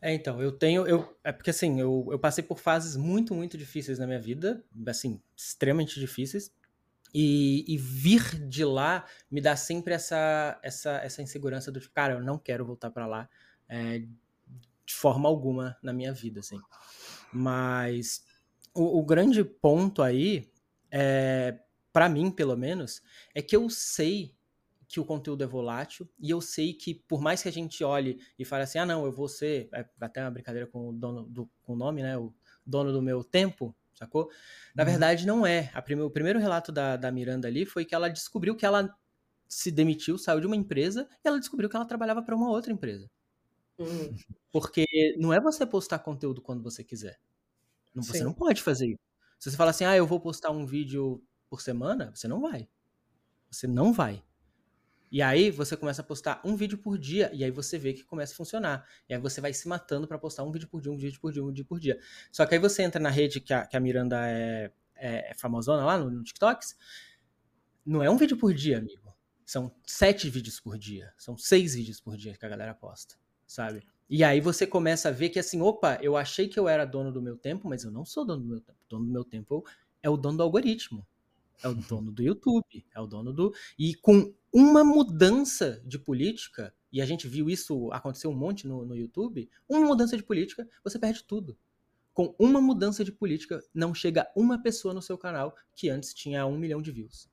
[0.00, 0.86] É, então, eu tenho.
[0.86, 4.62] Eu, é porque assim, eu, eu passei por fases muito, muito difíceis na minha vida,
[4.86, 6.52] assim, extremamente difíceis.
[7.14, 12.14] E, e, vir de lá me dá sempre essa, essa, essa insegurança do tipo, cara,
[12.14, 13.28] eu não quero voltar para lá
[13.68, 14.02] é,
[14.92, 16.60] de forma alguma na minha vida, assim.
[17.32, 18.22] Mas
[18.74, 20.50] o, o grande ponto aí
[20.90, 21.58] é
[21.92, 23.02] para mim, pelo menos,
[23.34, 24.34] é que eu sei
[24.88, 28.18] que o conteúdo é volátil e eu sei que por mais que a gente olhe
[28.38, 31.24] e fale assim, ah não, eu vou ser, é até uma brincadeira com o dono
[31.24, 34.30] do com o nome, né, o dono do meu tempo, sacou?
[34.74, 34.90] Na uhum.
[34.90, 35.70] verdade não é.
[35.82, 38.94] Prime, o primeiro relato da, da Miranda ali foi que ela descobriu que ela
[39.48, 42.72] se demitiu, saiu de uma empresa e ela descobriu que ela trabalhava para uma outra
[42.72, 43.10] empresa.
[44.50, 44.86] Porque
[45.18, 47.18] não é você postar conteúdo quando você quiser.
[47.94, 48.24] Você Sim.
[48.24, 49.00] não pode fazer isso.
[49.38, 52.68] Se você fala assim, ah, eu vou postar um vídeo por semana, você não vai.
[53.50, 54.22] Você não vai.
[55.10, 58.02] E aí você começa a postar um vídeo por dia, e aí você vê que
[58.02, 58.88] começa a funcionar.
[59.06, 61.30] E aí você vai se matando para postar um vídeo por dia, um vídeo por
[61.30, 62.00] dia, um vídeo por dia.
[62.30, 65.34] Só que aí você entra na rede que a, que a Miranda é, é, é
[65.34, 66.74] famosona lá no, no TikToks,
[67.84, 69.14] não é um vídeo por dia, amigo.
[69.44, 71.12] São sete vídeos por dia.
[71.18, 73.16] São seis vídeos por dia que a galera posta,
[73.52, 73.82] sabe?
[74.08, 77.12] E aí você começa a ver que assim, opa, eu achei que eu era dono
[77.12, 78.78] do meu tempo, mas eu não sou dono do meu tempo.
[78.86, 79.64] O dono do meu tempo
[80.02, 81.06] é o dono do algoritmo.
[81.62, 83.54] É o dono do YouTube, é o dono do.
[83.78, 88.84] E com uma mudança de política, e a gente viu isso acontecer um monte no,
[88.84, 91.56] no YouTube, uma mudança de política, você perde tudo.
[92.12, 96.44] Com uma mudança de política, não chega uma pessoa no seu canal que antes tinha
[96.44, 97.30] um milhão de views.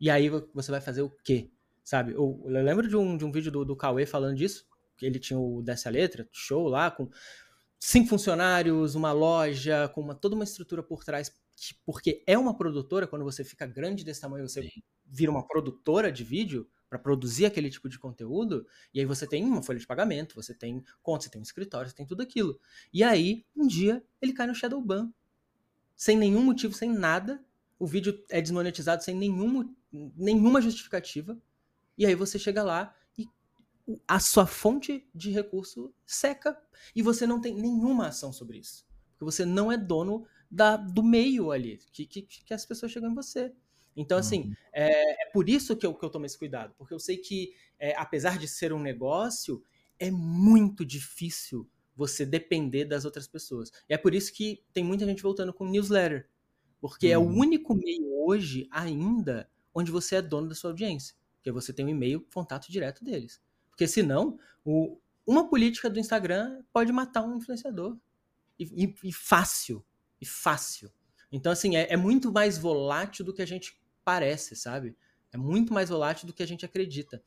[0.00, 1.50] E aí você vai fazer o quê?
[1.82, 2.12] Sabe?
[2.12, 4.66] Eu, eu lembro de um, de um vídeo do, do Cauê falando disso,
[5.06, 7.08] ele tinha o Dessa Letra, show lá, com
[7.78, 11.30] cinco funcionários, uma loja, com uma, toda uma estrutura por trás
[11.84, 14.82] porque é uma produtora, quando você fica grande desse tamanho, você Sim.
[15.06, 19.44] vira uma produtora de vídeo para produzir aquele tipo de conteúdo, e aí você tem
[19.44, 22.58] uma folha de pagamento, você tem conta, você tem um escritório, você tem tudo aquilo.
[22.92, 25.10] E aí, um dia, ele cai no shadow ban,
[25.96, 27.42] sem nenhum motivo, sem nada,
[27.78, 29.74] o vídeo é desmonetizado sem nenhum,
[30.16, 31.38] nenhuma justificativa,
[31.96, 32.94] e aí você chega lá
[34.06, 36.56] a sua fonte de recurso seca,
[36.94, 38.86] e você não tem nenhuma ação sobre isso.
[39.10, 43.10] Porque você não é dono da, do meio ali, que, que, que as pessoas chegam
[43.10, 43.52] em você.
[43.96, 44.54] Então, assim, uhum.
[44.72, 47.54] é, é, por isso que eu, que eu tomo esse cuidado, porque eu sei que,
[47.78, 49.62] é, apesar de ser um negócio,
[49.98, 53.70] é muito difícil você depender das outras pessoas.
[53.88, 56.28] E é por isso que tem muita gente voltando com newsletter,
[56.80, 57.12] porque uhum.
[57.12, 57.38] é o uhum.
[57.38, 61.88] único meio hoje ainda onde você é dono da sua audiência, porque você tem um
[61.88, 63.40] e-mail contato direto deles.
[63.72, 67.96] Porque senão, o, uma política do Instagram pode matar um influenciador.
[68.58, 69.84] E, e, e fácil
[70.20, 70.88] e fácil.
[71.32, 74.96] Então, assim, é, é, muito mais volátil do que a gente parece, sabe?
[75.32, 77.20] É muito mais volátil do que a gente acredita.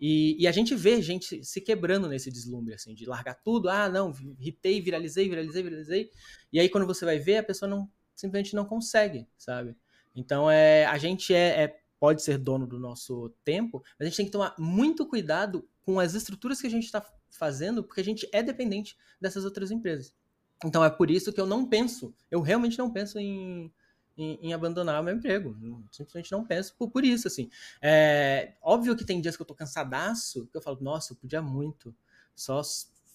[0.00, 3.68] E, e, a gente vê gente se quebrando nesse deslumbre, assim, de largar tudo.
[3.68, 6.10] Ah, não, hitei, viralizei, viralizei, viralizei.
[6.52, 9.76] E aí, quando você vai ver, a pessoa não simplesmente não consegue, sabe?
[10.14, 14.16] Então, é, a gente é, é pode ser dono do nosso tempo, mas a gente
[14.16, 18.04] tem que tomar muito cuidado com as estruturas que a gente está fazendo, porque a
[18.04, 20.14] gente é dependente dessas outras empresas.
[20.62, 23.72] Então é por isso que eu não penso, eu realmente não penso em,
[24.14, 25.56] em, em abandonar o meu emprego.
[25.90, 27.48] Simplesmente não penso por, por isso, assim.
[27.80, 31.40] É, óbvio que tem dias que eu tô cansadaço, que eu falo, nossa, eu podia
[31.40, 31.96] muito
[32.36, 32.60] só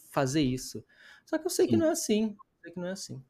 [0.09, 0.83] fazer isso.
[1.27, 2.36] Só que eu sei que não é assim.
[2.63, 3.23] sei que não é assim.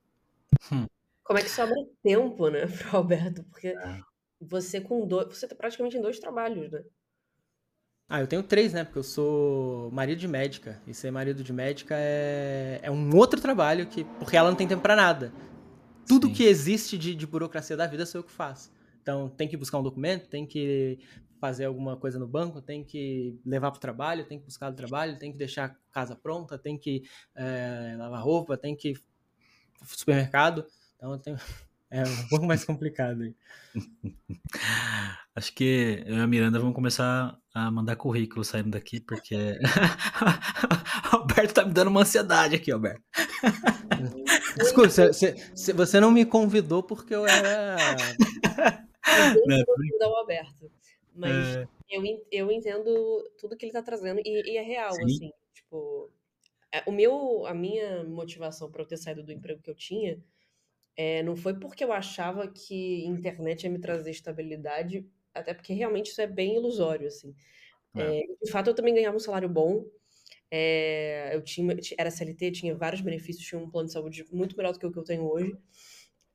[0.71, 0.87] Hum.
[1.21, 3.43] Como é que sobra tempo, né, pro Alberto?
[3.43, 4.01] Porque é.
[4.39, 5.37] você com dois.
[5.37, 6.81] Você tá praticamente em dois trabalhos, né?
[8.09, 8.83] Ah, eu tenho três, né?
[8.83, 10.81] Porque eu sou marido de médica.
[10.85, 14.03] E ser marido de médica é, é um outro trabalho que.
[14.19, 15.33] Porque ela não tem tempo para nada.
[16.07, 16.33] Tudo Sim.
[16.33, 18.71] que existe de, de burocracia da vida sou eu que faço.
[19.01, 20.99] Então, tem que buscar um documento, tem que
[21.39, 24.77] fazer alguma coisa no banco, tem que levar para o trabalho, tem que buscar do
[24.77, 27.03] trabalho, tem que deixar a casa pronta, tem que
[27.35, 29.03] é, lavar roupa, tem que ir
[29.85, 30.65] supermercado.
[30.95, 31.37] Então, eu tenho,
[31.93, 33.33] é um pouco mais complicado.
[35.35, 39.35] Acho que eu e a Miranda vamos começar a mandar currículo saindo daqui, porque.
[41.11, 43.03] Alberto tá me dando uma ansiedade aqui, Alberto.
[44.57, 45.35] Desculpa, você,
[45.73, 47.77] você não me convidou porque eu era.
[49.35, 50.71] Eu não convidar o Alberto.
[51.15, 51.67] Mas é...
[51.89, 55.03] eu, eu entendo tudo que ele tá trazendo e, e é real, Sim.
[55.03, 55.31] assim.
[55.53, 56.09] Tipo,
[56.71, 60.19] é, o meu, a minha motivação para eu ter saído do emprego que eu tinha
[60.95, 66.11] é, não foi porque eu achava que internet ia me trazer estabilidade, até porque realmente
[66.11, 67.35] isso é bem ilusório, assim.
[67.95, 68.19] É.
[68.19, 69.85] É, de fato, eu também ganhava um salário bom.
[70.51, 74.71] É, eu tinha, era CLT, tinha vários benefícios, tinha um plano de saúde muito melhor
[74.73, 75.57] do que o que eu tenho hoje.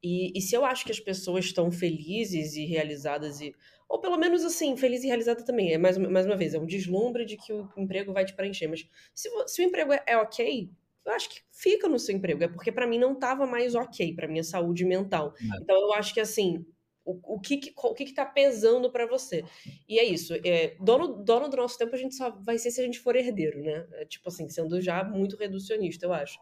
[0.03, 3.55] E, e se eu acho que as pessoas estão felizes e realizadas, e,
[3.89, 6.67] ou pelo menos assim, feliz e realizada também, é mais, mais uma vez, é um
[6.67, 8.69] deslumbre de que o emprego vai te preencher.
[8.69, 10.71] Mas se, se o emprego é, é ok,
[11.09, 12.45] eu acho que fica no seu emprego.
[12.45, 15.35] É porque para mim não estava mais ok, para minha saúde mental.
[15.41, 15.63] É.
[15.63, 16.65] Então eu acho que assim,
[17.05, 19.43] o, o, que, que, o que, que tá pesando para você?
[19.89, 20.35] E é isso.
[20.45, 23.17] É, dono, dono do nosso tempo a gente só vai ser se a gente for
[23.17, 23.87] herdeiro, né?
[23.95, 26.39] É, tipo assim, sendo já muito reducionista, eu acho.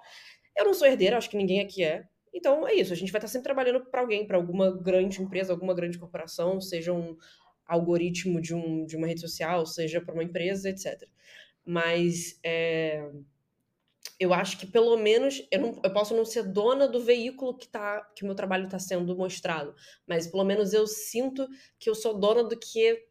[0.57, 2.05] Eu não sou herdeiro, acho que ninguém aqui é.
[2.35, 2.93] Então é isso.
[2.93, 6.61] A gente vai estar sempre trabalhando para alguém, para alguma grande empresa, alguma grande corporação,
[6.61, 7.17] seja um
[7.65, 11.09] algoritmo de, um, de uma rede social, seja para uma empresa, etc.
[11.65, 13.09] Mas é,
[14.19, 17.69] eu acho que pelo menos eu, não, eu posso não ser dona do veículo que
[17.69, 19.75] tá que meu trabalho está sendo mostrado,
[20.07, 23.07] mas pelo menos eu sinto que eu sou dona do que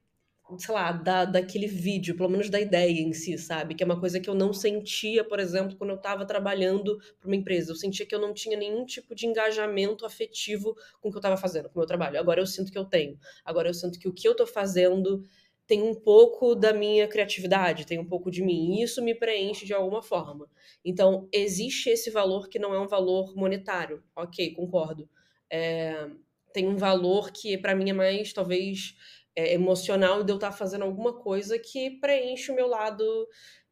[0.59, 3.73] sei lá, da, daquele vídeo, pelo menos da ideia em si, sabe?
[3.73, 7.27] Que é uma coisa que eu não sentia, por exemplo, quando eu estava trabalhando para
[7.27, 7.71] uma empresa.
[7.71, 11.19] Eu sentia que eu não tinha nenhum tipo de engajamento afetivo com o que eu
[11.19, 12.19] estava fazendo, com o meu trabalho.
[12.19, 13.17] Agora eu sinto que eu tenho.
[13.43, 15.23] Agora eu sinto que o que eu estou fazendo
[15.67, 19.65] tem um pouco da minha criatividade, tem um pouco de mim, e isso me preenche
[19.65, 20.49] de alguma forma.
[20.83, 25.09] Então, existe esse valor que não é um valor monetário, ok, concordo.
[25.49, 26.07] É,
[26.53, 28.95] tem um valor que para mim é mais, talvez,
[29.35, 33.27] é, emocional de eu estar tá fazendo alguma coisa que preenche o meu lado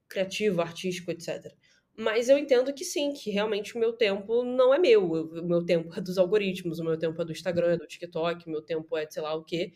[0.10, 1.54] criativo, artístico, etc.
[1.96, 5.12] Mas eu entendo que sim, que realmente o meu tempo não é meu.
[5.12, 8.48] O meu tempo é dos algoritmos, o meu tempo é do Instagram, é do TikTok,
[8.48, 9.74] o meu tempo é de sei lá o quê.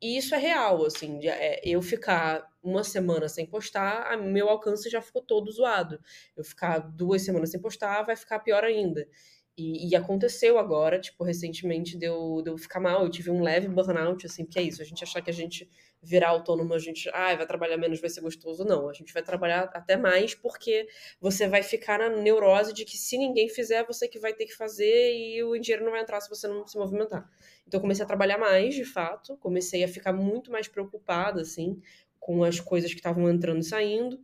[0.00, 4.48] E isso é real, assim, de, é, eu ficar uma semana sem postar, a, meu
[4.48, 5.98] alcance já ficou todo zoado.
[6.36, 9.08] Eu ficar duas semanas sem postar, vai ficar pior ainda.
[9.56, 13.02] E, e, aconteceu agora, tipo, recentemente deu, deu ficar mal.
[13.02, 14.82] Eu tive um leve burnout, assim, porque é isso.
[14.82, 15.66] A gente achar que a gente
[16.02, 18.66] virar autônomo, a gente, ah, vai trabalhar menos, vai ser gostoso.
[18.66, 20.86] Não, a gente vai trabalhar até mais, porque
[21.18, 24.54] você vai ficar na neurose de que se ninguém fizer, você que vai ter que
[24.54, 27.26] fazer e o dinheiro não vai entrar se você não se movimentar.
[27.66, 29.38] Então, comecei a trabalhar mais, de fato.
[29.38, 31.80] Comecei a ficar muito mais preocupada, assim,
[32.20, 34.20] com as coisas que estavam entrando e saindo.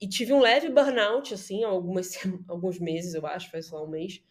[0.00, 2.14] E tive um leve burnout, assim, algumas,
[2.48, 4.22] alguns meses, eu acho, faz lá um mês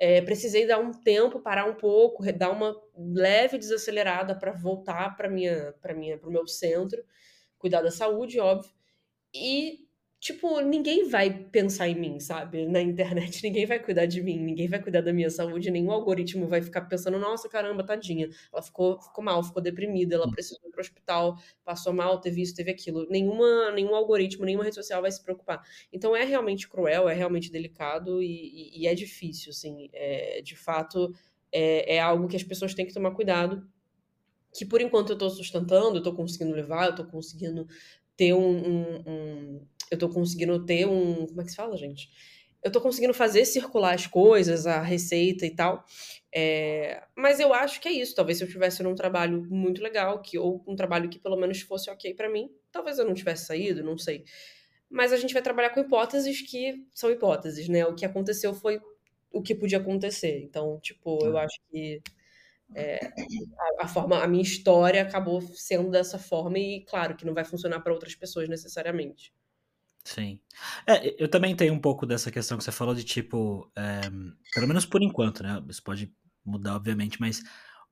[0.00, 5.28] é, precisei dar um tempo, parar um pouco, dar uma leve desacelerada para voltar para
[5.28, 7.04] minha, para minha, para o meu centro,
[7.58, 8.72] cuidar da saúde, óbvio.
[9.34, 9.89] E
[10.20, 12.66] tipo, ninguém vai pensar em mim, sabe?
[12.66, 16.46] Na internet, ninguém vai cuidar de mim, ninguém vai cuidar da minha saúde, nenhum algoritmo
[16.46, 20.70] vai ficar pensando, nossa, caramba, tadinha, ela ficou, ficou mal, ficou deprimida, ela precisou ir
[20.70, 23.06] pro hospital, passou mal, teve isso, teve aquilo.
[23.08, 25.62] Nenhuma, nenhum algoritmo, nenhuma rede social vai se preocupar.
[25.90, 30.54] Então é realmente cruel, é realmente delicado e, e, e é difícil, assim, é, de
[30.54, 31.14] fato,
[31.50, 33.66] é, é algo que as pessoas têm que tomar cuidado,
[34.52, 37.66] que por enquanto eu estou sustentando, eu estou conseguindo levar, eu estou conseguindo
[38.20, 41.26] ter um, um, um, eu tô conseguindo ter um.
[41.26, 42.08] Como é que se fala, gente?
[42.62, 45.84] Eu tô conseguindo fazer circular as coisas, a receita e tal.
[46.32, 48.14] É, mas eu acho que é isso.
[48.14, 51.60] Talvez se eu tivesse num trabalho muito legal, que, ou um trabalho que pelo menos
[51.62, 54.24] fosse ok para mim, talvez eu não tivesse saído, não sei.
[54.90, 57.86] Mas a gente vai trabalhar com hipóteses que são hipóteses, né?
[57.86, 58.80] O que aconteceu foi
[59.32, 60.42] o que podia acontecer.
[60.42, 62.02] Então, tipo, eu acho que
[62.74, 62.98] é,
[63.78, 67.44] a, a, forma, a minha história acabou sendo dessa forma e claro que não vai
[67.44, 69.32] funcionar para outras pessoas necessariamente.
[70.04, 70.40] Sim.
[70.86, 74.00] É, eu também tenho um pouco dessa questão que você falou de tipo, é,
[74.54, 75.62] pelo menos por enquanto, né?
[75.68, 76.12] Isso pode
[76.44, 77.42] mudar, obviamente, mas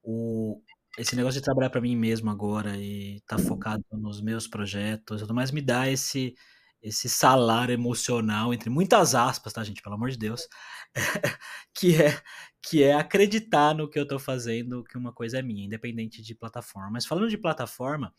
[0.02, 0.62] o,
[0.98, 5.20] esse negócio de trabalhar para mim mesmo agora e estar tá focado nos meus projetos,
[5.20, 6.34] tudo mais me dá esse
[6.80, 10.46] esse salário emocional entre muitas aspas, tá, gente, pelo amor de Deus,
[11.74, 12.22] que é
[12.62, 16.34] que é acreditar no que eu tô fazendo, que uma coisa é minha, independente de
[16.34, 16.90] plataforma.
[16.90, 18.12] Mas falando de plataforma,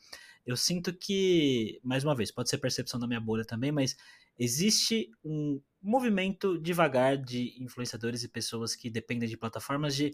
[0.49, 3.95] eu sinto que, mais uma vez, pode ser percepção da minha bolha também, mas
[4.35, 10.11] existe um movimento devagar de influenciadores e pessoas que dependem de plataformas de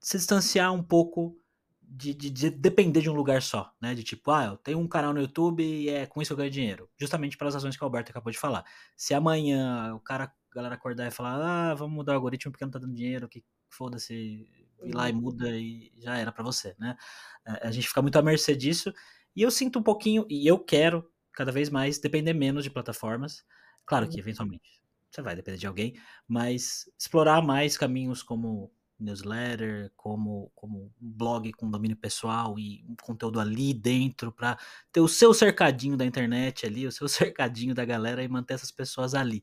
[0.00, 1.38] se distanciar um pouco
[1.82, 3.94] de, de, de, depender de um lugar só, né?
[3.94, 6.50] De tipo, ah, eu tenho um canal no YouTube e é com isso eu ganho
[6.50, 6.88] dinheiro.
[6.98, 8.64] Justamente pelas razões que o Alberto acabou de falar.
[8.96, 12.64] Se amanhã o cara, a galera acordar e falar, ah, vamos mudar o algoritmo porque
[12.64, 15.20] não tá dando dinheiro, que foda-se, ir lá e uhum.
[15.20, 16.96] muda e já era para você, né?
[17.44, 18.94] A gente fica muito à mercê disso
[19.38, 23.44] e eu sinto um pouquinho, e eu quero cada vez mais depender menos de plataformas.
[23.86, 24.18] Claro que uhum.
[24.18, 25.94] eventualmente você vai depender de alguém,
[26.26, 33.38] mas explorar mais caminhos como newsletter, como, como blog com domínio pessoal e um conteúdo
[33.38, 34.58] ali dentro para
[34.90, 38.72] ter o seu cercadinho da internet ali, o seu cercadinho da galera e manter essas
[38.72, 39.40] pessoas ali,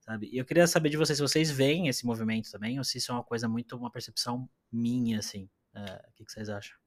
[0.00, 0.30] sabe?
[0.32, 3.12] E eu queria saber de vocês se vocês veem esse movimento também ou se isso
[3.12, 5.50] é uma coisa muito, uma percepção minha, assim.
[5.74, 6.83] É, o que, que vocês acham?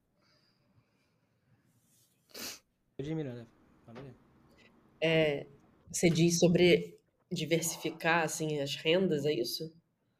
[2.98, 3.46] Miranda.
[5.00, 5.46] É,
[5.90, 6.98] você diz sobre
[7.30, 9.72] diversificar assim as rendas, é isso?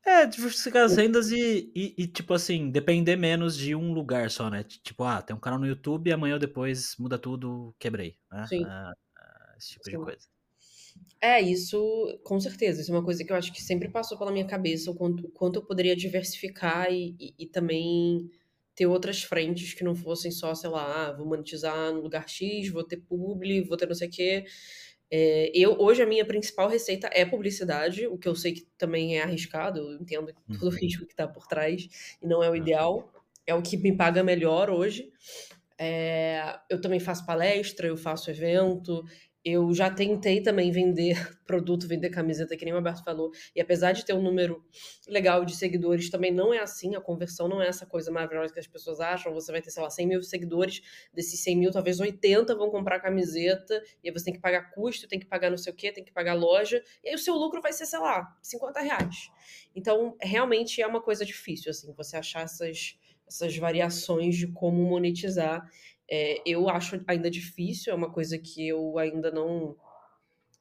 [0.05, 4.49] É, diversificar as rendas e, e, e, tipo assim, depender menos de um lugar só,
[4.49, 4.65] né?
[4.65, 8.47] Tipo, ah, tem um canal no YouTube, amanhã ou depois muda tudo, quebrei, né?
[8.47, 8.65] Sim.
[8.65, 8.95] Ah,
[9.59, 9.91] esse tipo Sim.
[9.91, 10.29] de coisa.
[11.21, 12.81] É, isso, com certeza.
[12.81, 15.27] Isso é uma coisa que eu acho que sempre passou pela minha cabeça, o quanto,
[15.27, 18.31] o quanto eu poderia diversificar e, e, e também
[18.79, 22.71] ter outras frentes que não fossem só, sei lá, ah, vou monetizar no lugar X,
[22.71, 24.45] vou ter publi, vou ter não sei o quê.
[25.11, 29.19] É, eu, hoje, a minha principal receita é publicidade, o que eu sei que também
[29.19, 30.79] é arriscado, eu entendo todo o uhum.
[30.79, 31.89] risco que está por trás
[32.23, 33.13] e não é o ideal.
[33.45, 35.11] É o que me paga melhor hoje.
[35.77, 39.05] É, eu também faço palestra, eu faço evento,
[39.45, 43.93] eu já tentei também vender produto, vender camiseta, que nem o Alberto falou, e apesar
[43.93, 44.63] de ter um número
[45.09, 48.61] legal de seguidores, também não é assim, a conversão não é essa coisa maravilhosa que
[48.61, 50.83] as pessoas acham, você vai ter, sei lá, 100 mil seguidores,
[51.13, 55.09] desses 100 mil, talvez 80 vão comprar camiseta, e aí você tem que pagar custo,
[55.09, 57.35] tem que pagar não sei o que, tem que pagar loja, e aí o seu
[57.35, 59.31] lucro vai ser, sei lá, 50 reais.
[59.75, 65.67] Então, realmente é uma coisa difícil, assim, você achar essas, essas variações de como monetizar,
[66.11, 69.77] É, eu acho ainda difícil, é uma coisa que eu ainda não.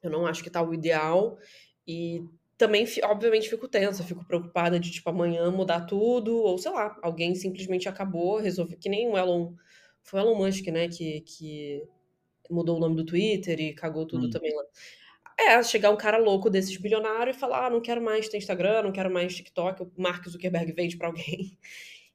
[0.02, 1.38] Eu não acho que tá o ideal.
[1.86, 2.22] E
[2.56, 7.34] também, obviamente, fico tensa, fico preocupada de, tipo, amanhã mudar tudo, ou sei lá, alguém
[7.34, 8.78] simplesmente acabou, resolveu.
[8.78, 9.54] Que nem o Elon.
[10.02, 10.88] Foi o Elon Musk, né?
[10.88, 11.82] Que, que
[12.50, 14.30] mudou o nome do Twitter e cagou tudo hum.
[14.30, 14.64] também lá.
[15.40, 18.82] É, chegar um cara louco desses bilionários e falar: ah, não quero mais ter Instagram,
[18.82, 21.56] não quero mais TikTok, o Mark Zuckerberg vende para alguém.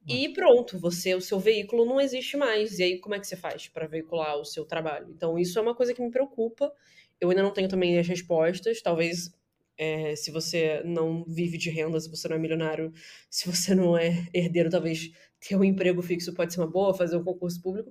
[0.06, 2.78] E pronto, você, o seu veículo não existe mais.
[2.78, 5.08] E aí, como é que você faz para veicular o seu trabalho?
[5.10, 6.72] Então, isso é uma coisa que me preocupa.
[7.20, 8.82] Eu ainda não tenho também as respostas.
[8.82, 9.32] Talvez,
[9.78, 12.92] é, se você não vive de renda, se você não é milionário,
[13.30, 17.16] se você não é herdeiro, talvez ter um emprego fixo pode ser uma boa, fazer
[17.16, 17.90] um concurso público.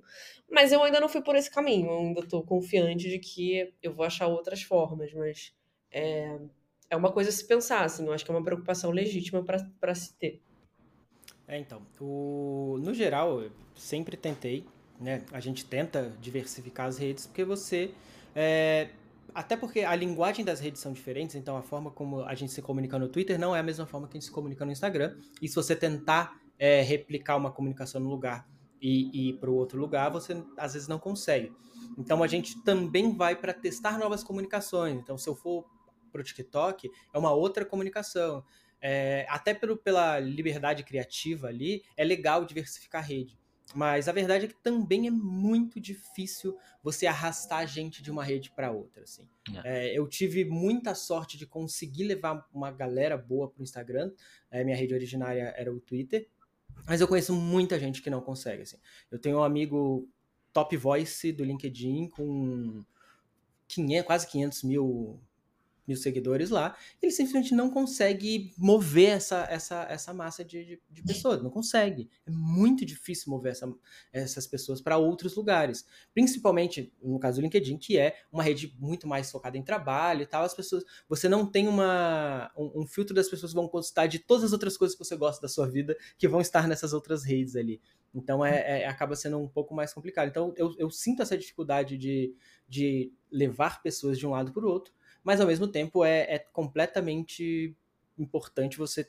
[0.50, 1.86] Mas eu ainda não fui por esse caminho.
[1.90, 5.12] Eu ainda estou confiante de que eu vou achar outras formas.
[5.12, 5.52] Mas
[5.90, 6.38] é,
[6.90, 8.06] é uma coisa a se pensar, assim.
[8.06, 10.40] Eu acho que é uma preocupação legítima para se ter.
[11.46, 14.66] É, então, o, no geral, eu sempre tentei,
[15.00, 15.22] né?
[15.32, 17.92] A gente tenta diversificar as redes porque você.
[18.34, 18.88] É,
[19.34, 22.62] até porque a linguagem das redes são diferentes, então a forma como a gente se
[22.62, 25.16] comunica no Twitter não é a mesma forma que a gente se comunica no Instagram.
[25.42, 28.48] E se você tentar é, replicar uma comunicação no lugar
[28.80, 31.52] e, ir para o outro lugar, você às vezes não consegue.
[31.98, 34.96] Então a gente também vai para testar novas comunicações.
[34.96, 35.64] Então, se eu for
[36.12, 38.44] para o TikTok, é uma outra comunicação
[38.86, 43.38] é, até pelo, pela liberdade criativa ali, é legal diversificar a rede.
[43.74, 48.22] Mas a verdade é que também é muito difícil você arrastar a gente de uma
[48.22, 49.04] rede para outra.
[49.04, 49.26] Assim.
[49.64, 49.88] É.
[49.88, 54.12] É, eu tive muita sorte de conseguir levar uma galera boa para o Instagram.
[54.50, 56.28] É, minha rede originária era o Twitter.
[56.86, 58.62] Mas eu conheço muita gente que não consegue.
[58.64, 58.76] Assim.
[59.10, 60.06] Eu tenho um amigo
[60.52, 62.84] top voice do LinkedIn com
[63.66, 65.20] 500, quase 500 mil
[65.86, 71.02] mil seguidores lá, ele simplesmente não consegue mover essa, essa, essa massa de, de, de
[71.02, 72.10] pessoas, não consegue.
[72.26, 73.72] É muito difícil mover essa,
[74.12, 79.06] essas pessoas para outros lugares, principalmente no caso do LinkedIn, que é uma rede muito
[79.06, 83.14] mais focada em trabalho e tal, as pessoas, você não tem uma, um, um filtro
[83.14, 85.68] das pessoas que vão gostar de todas as outras coisas que você gosta da sua
[85.68, 87.80] vida, que vão estar nessas outras redes ali.
[88.14, 90.28] Então é, é, acaba sendo um pouco mais complicado.
[90.28, 92.34] Então eu, eu sinto essa dificuldade de,
[92.68, 94.94] de levar pessoas de um lado para o outro,
[95.24, 97.74] mas ao mesmo tempo é, é completamente
[98.18, 99.08] importante você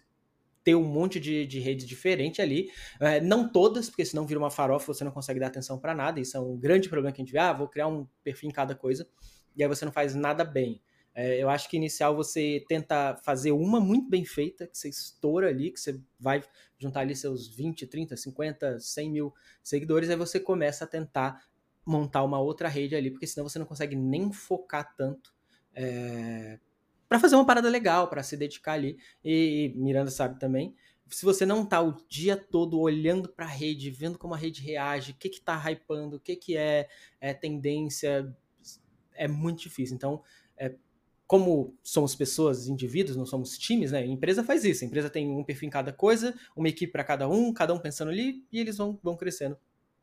[0.63, 2.71] ter um monte de, de redes diferentes ali.
[2.99, 6.19] É, não todas, porque senão vira uma farofa você não consegue dar atenção para nada.
[6.19, 7.37] Isso é um grande problema que a gente vê.
[7.37, 9.07] Ah, vou criar um perfil em cada coisa.
[9.55, 10.81] E aí você não faz nada bem.
[11.13, 15.49] É, eu acho que inicial você tenta fazer uma muito bem feita, que você estoura
[15.49, 16.43] ali, que você vai
[16.79, 20.09] juntar ali seus 20, 30, 50, 100 mil seguidores.
[20.09, 21.45] Aí você começa a tentar
[21.85, 25.34] montar uma outra rede ali, porque senão você não consegue nem focar tanto
[25.75, 26.59] é,
[27.07, 28.97] para fazer uma parada legal, para se dedicar ali.
[29.23, 30.75] E, e, Miranda sabe também.
[31.07, 34.61] Se você não tá o dia todo olhando para a rede, vendo como a rede
[34.61, 36.87] reage, o que que tá hypando, o que que é,
[37.21, 38.35] é tendência,
[39.13, 39.95] é muito difícil.
[39.95, 40.23] Então,
[40.57, 40.73] é,
[41.27, 43.99] como somos pessoas, indivíduos, não somos times, né?
[43.99, 44.83] A empresa faz isso.
[44.83, 47.79] A empresa tem um perfil em cada coisa, uma equipe para cada um, cada um
[47.79, 49.57] pensando ali, e eles vão, vão crescendo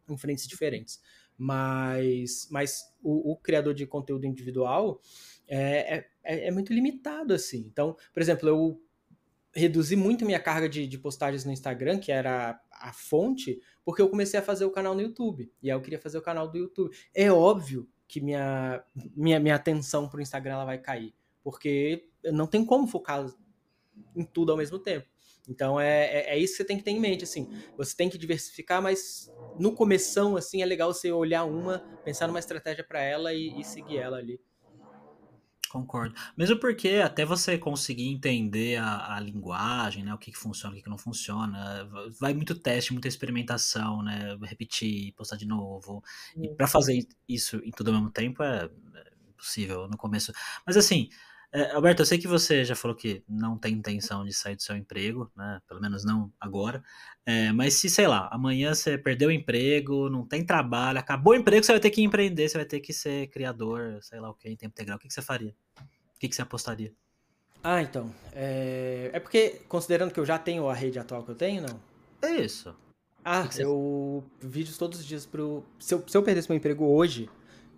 [0.09, 1.01] em frentes diferentes.
[1.37, 5.01] Mas, mas o, o criador de conteúdo individual,
[5.49, 7.65] é, é, é, é, muito limitado, assim.
[7.71, 8.81] Então, por exemplo, eu
[9.55, 14.09] reduzi muito minha carga de, de, postagens no Instagram, que era a fonte, porque eu
[14.09, 15.53] comecei a fazer o canal no YouTube.
[15.63, 16.95] E aí eu queria fazer o canal do YouTube.
[17.15, 18.83] É óbvio que minha,
[19.17, 23.27] minha, minha atenção pro Instagram ela vai cair, porque não tem como focar
[24.17, 25.07] em tudo ao mesmo tempo.
[25.49, 27.51] Então é, é, é, isso que você tem que ter em mente, assim.
[27.77, 32.39] Você tem que diversificar, mas no começão, assim, é legal você olhar uma, pensar numa
[32.39, 34.41] estratégia para ela e, e seguir ela ali.
[35.73, 36.15] Concordo.
[36.37, 40.13] Mesmo porque até você conseguir entender a, a linguagem, né?
[40.13, 41.89] O que, que funciona, o que, que não funciona,
[42.21, 44.37] vai muito teste, muita experimentação, né?
[44.43, 46.05] Repetir, postar de novo.
[46.37, 50.31] E para fazer isso em tudo ao mesmo tempo é, é impossível no começo.
[50.67, 51.09] Mas assim,
[51.55, 54.63] é, Alberto, eu sei que você já falou que não tem intenção de sair do
[54.63, 55.61] seu emprego, né?
[55.69, 56.83] Pelo menos não agora.
[57.27, 61.37] É, mas se, sei lá, amanhã você perdeu o emprego, não tem trabalho, acabou o
[61.37, 64.35] emprego, você vai ter que empreender, você vai ter que ser criador, sei lá o
[64.35, 64.97] que, em tempo integral.
[64.97, 65.55] O que, que você faria?
[66.17, 66.91] O que, que você apostaria?
[67.63, 68.11] Ah, então.
[68.33, 69.11] É...
[69.13, 71.79] é porque, considerando que eu já tenho a rede atual que eu tenho, não?
[72.23, 72.75] É isso.
[73.23, 74.25] Ah, que que eu.
[74.41, 75.63] Vídeos todos os dias pro.
[75.79, 77.29] Se eu, se eu perdesse meu emprego hoje,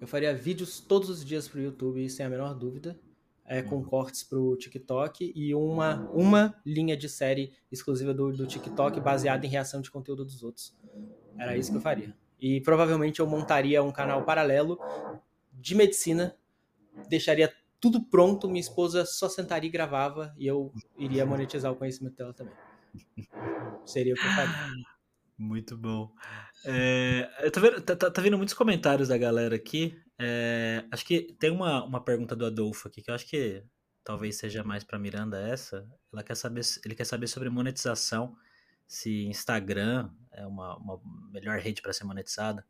[0.01, 2.97] eu faria vídeos todos os dias pro YouTube, sem a menor dúvida
[3.47, 3.85] é, com uhum.
[3.85, 9.45] cortes para o TikTok e uma, uma linha de série exclusiva do, do TikTok baseada
[9.45, 10.75] em reação de conteúdo dos outros.
[11.39, 12.17] Era isso que eu faria.
[12.41, 14.79] E provavelmente eu montaria um canal paralelo
[15.53, 16.37] de medicina,
[17.09, 22.17] deixaria tudo pronto, minha esposa só sentaria e gravava e eu iria monetizar o conhecimento
[22.17, 22.55] dela também.
[23.85, 24.73] Seria o que eu faria.
[25.37, 26.11] Muito bom.
[26.65, 29.99] É, eu tô vendo, tá, tá, tá vendo muitos comentários da galera aqui.
[30.19, 33.65] É, acho que tem uma, uma pergunta do Adolfo aqui que eu acho que
[34.05, 35.89] talvez seja mais para Miranda essa.
[36.13, 38.37] Ela quer saber, ele quer saber sobre monetização,
[38.87, 41.01] se Instagram é uma, uma
[41.33, 42.65] melhor rede para ser monetizada.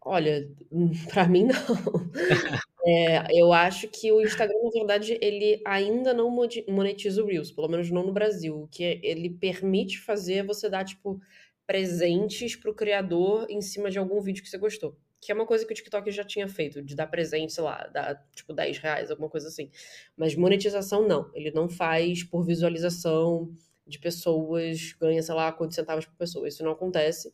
[0.00, 0.48] Olha,
[1.12, 1.54] para mim não.
[2.88, 6.30] É, eu acho que o Instagram, na verdade, ele ainda não
[6.68, 8.62] monetiza o Reels, pelo menos não no Brasil.
[8.62, 11.20] O que ele permite fazer é você dar, tipo,
[11.66, 14.96] presentes pro criador em cima de algum vídeo que você gostou.
[15.20, 17.86] Que é uma coisa que o TikTok já tinha feito, de dar presente, sei lá,
[17.86, 19.70] dar, tipo, 10 reais, alguma coisa assim.
[20.16, 21.30] Mas monetização, não.
[21.34, 23.50] Ele não faz por visualização
[23.86, 26.48] de pessoas, ganha, sei lá, quantos centavos por pessoa.
[26.48, 27.32] Isso não acontece.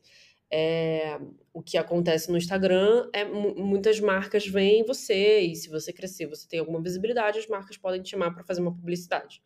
[0.54, 1.18] É,
[1.50, 6.46] o que acontece no Instagram é muitas marcas veem você e se você crescer, você
[6.46, 9.42] tem alguma visibilidade, as marcas podem te chamar para fazer uma publicidade.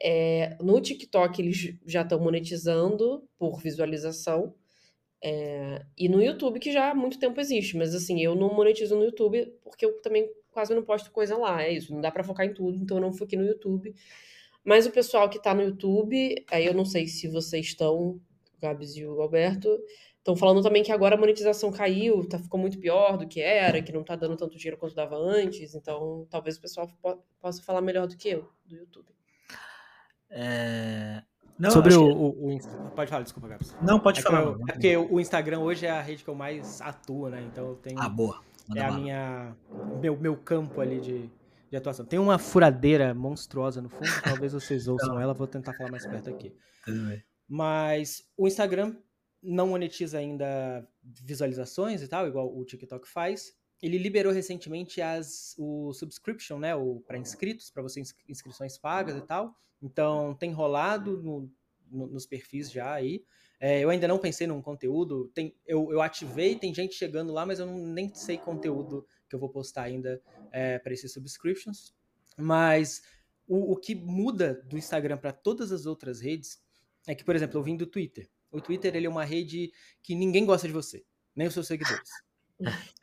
[0.00, 4.54] É, no TikTok eles já estão monetizando por visualização
[5.22, 8.96] é, e no YouTube que já há muito tempo existe, mas assim eu não monetizo
[8.96, 12.24] no YouTube porque eu também quase não posto coisa lá, é isso, não dá para
[12.24, 13.94] focar em tudo, então eu não foquei no YouTube.
[14.64, 18.20] Mas o pessoal que está no YouTube, aí eu não sei se vocês estão,
[18.60, 19.78] Gabs e o Alberto,
[20.22, 23.82] Estão falando também que agora a monetização caiu, tá, ficou muito pior do que era,
[23.82, 25.74] que não está dando tanto dinheiro quanto dava antes.
[25.74, 29.12] Então, talvez o pessoal po possa falar melhor do que eu, do YouTube.
[30.30, 31.24] É...
[31.62, 33.72] Não, Sobre o, o, o, Pode falar, desculpa, Gabs.
[33.80, 34.40] Não, pode é falar.
[34.40, 37.40] Eu, é porque o Instagram hoje é a rede que eu mais atuo, né?
[37.40, 38.00] Então eu tenho.
[38.00, 38.42] Ah, boa.
[38.66, 39.56] Manda é a minha.
[40.00, 41.30] Meu, meu campo ali de,
[41.70, 42.04] de atuação.
[42.04, 46.30] Tem uma furadeira monstruosa no fundo, talvez vocês ouçam ela, vou tentar falar mais perto
[46.30, 46.52] aqui.
[46.84, 47.22] Tudo bem.
[47.48, 48.96] Mas o Instagram
[49.40, 53.52] não monetiza ainda visualizações e tal, igual o TikTok faz.
[53.82, 56.70] Ele liberou recentemente as, o subscription, né,
[57.06, 59.56] para inscritos, para você inscrições pagas e tal.
[59.82, 61.50] Então tem rolado no,
[61.90, 63.24] no, nos perfis já aí.
[63.58, 65.30] É, eu ainda não pensei num conteúdo.
[65.34, 69.34] Tem, eu, eu ativei, tem gente chegando lá, mas eu não, nem sei conteúdo que
[69.34, 70.22] eu vou postar ainda
[70.52, 71.94] é, para esses subscriptions.
[72.36, 73.02] Mas
[73.46, 76.62] o, o que muda do Instagram para todas as outras redes
[77.06, 78.28] é que, por exemplo, eu vim do Twitter.
[78.50, 79.72] O Twitter ele é uma rede
[80.02, 81.04] que ninguém gosta de você,
[81.34, 82.10] nem os seus seguidores.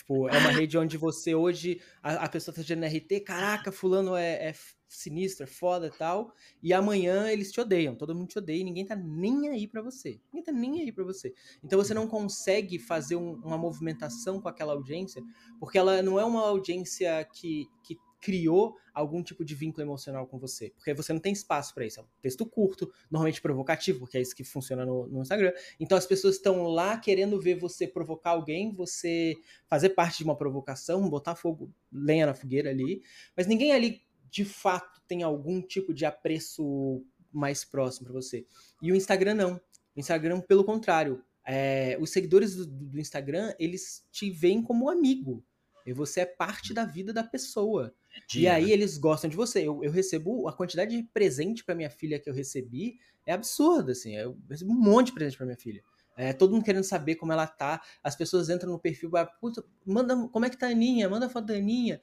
[0.00, 4.16] tipo, é uma rede onde você hoje, a, a pessoa tá dizendo RT, caraca, fulano
[4.16, 4.54] é, é
[4.88, 6.32] sinistro, é foda e tal,
[6.62, 9.82] e amanhã eles te odeiam, todo mundo te odeia e ninguém tá nem aí para
[9.82, 10.20] você.
[10.32, 11.32] Ninguém tá nem aí para você.
[11.62, 15.22] Então você não consegue fazer um, uma movimentação com aquela audiência,
[15.60, 20.38] porque ela não é uma audiência que, que criou algum tipo de vínculo emocional com
[20.38, 20.70] você.
[20.76, 22.00] Porque você não tem espaço para isso.
[22.00, 25.52] É um texto curto, normalmente provocativo, porque é isso que funciona no, no Instagram.
[25.78, 30.36] Então as pessoas estão lá querendo ver você provocar alguém, você fazer parte de uma
[30.36, 33.02] provocação, botar fogo, lenha na fogueira ali.
[33.36, 38.46] Mas ninguém ali, de fato, tem algum tipo de apreço mais próximo para você.
[38.82, 39.54] E o Instagram não.
[39.96, 45.44] O Instagram, pelo contrário, é, os seguidores do, do Instagram, eles te veem como amigo.
[45.86, 47.94] E você é parte da vida da pessoa.
[48.28, 48.70] Dia, e aí né?
[48.72, 49.60] eles gostam de você.
[49.60, 53.92] Eu, eu recebo a quantidade de presente para minha filha que eu recebi é absurda,
[53.92, 54.16] assim.
[54.16, 55.82] Eu recebi um monte de presente para minha filha.
[56.16, 57.80] É, todo mundo querendo saber como ela tá.
[58.02, 59.10] As pessoas entram no perfil,
[59.40, 61.08] puta, manda, como é que tá a Aninha?
[61.08, 62.00] Manda foto da Aninha.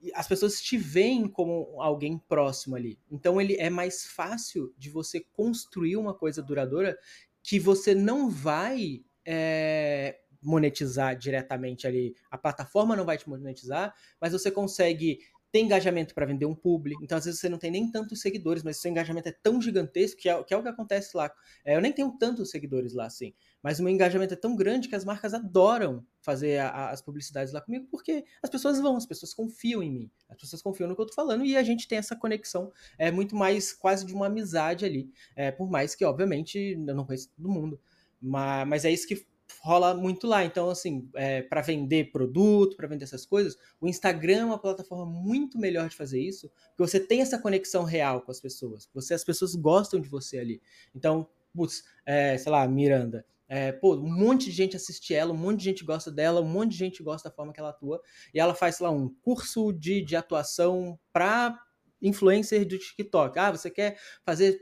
[0.00, 2.98] E as pessoas te veem como alguém próximo ali.
[3.08, 6.98] Então ele é mais fácil de você construir uma coisa duradoura
[7.40, 12.14] que você não vai é, monetizar diretamente ali.
[12.30, 15.20] A plataforma não vai te monetizar, mas você consegue
[15.52, 18.62] tem engajamento para vender um publi, então às vezes você não tem nem tantos seguidores,
[18.62, 21.30] mas seu engajamento é tão gigantesco que é, que é o que acontece lá.
[21.62, 24.88] É, eu nem tenho tantos seguidores lá assim, mas o meu engajamento é tão grande
[24.88, 28.96] que as marcas adoram fazer a, a, as publicidades lá comigo, porque as pessoas vão,
[28.96, 31.62] as pessoas confiam em mim, as pessoas confiam no que eu tô falando e a
[31.62, 35.94] gente tem essa conexão, é muito mais quase de uma amizade ali, é, por mais
[35.94, 37.78] que, obviamente, eu não conheço todo mundo,
[38.18, 39.26] mas, mas é isso que
[39.62, 40.44] rola muito lá.
[40.44, 45.06] Então, assim, é, para vender produto, para vender essas coisas, o Instagram é uma plataforma
[45.06, 48.90] muito melhor de fazer isso, porque você tem essa conexão real com as pessoas.
[48.92, 50.60] Você, as pessoas gostam de você ali.
[50.94, 53.24] Então, putz, é, sei lá, Miranda.
[53.48, 56.48] É, pô, um monte de gente assiste ela, um monte de gente gosta dela, um
[56.48, 58.02] monte de gente gosta da forma que ela atua.
[58.34, 61.56] E ela faz, sei lá, um curso de, de atuação para
[62.00, 63.38] influencer do TikTok.
[63.38, 64.58] Ah, você quer fazer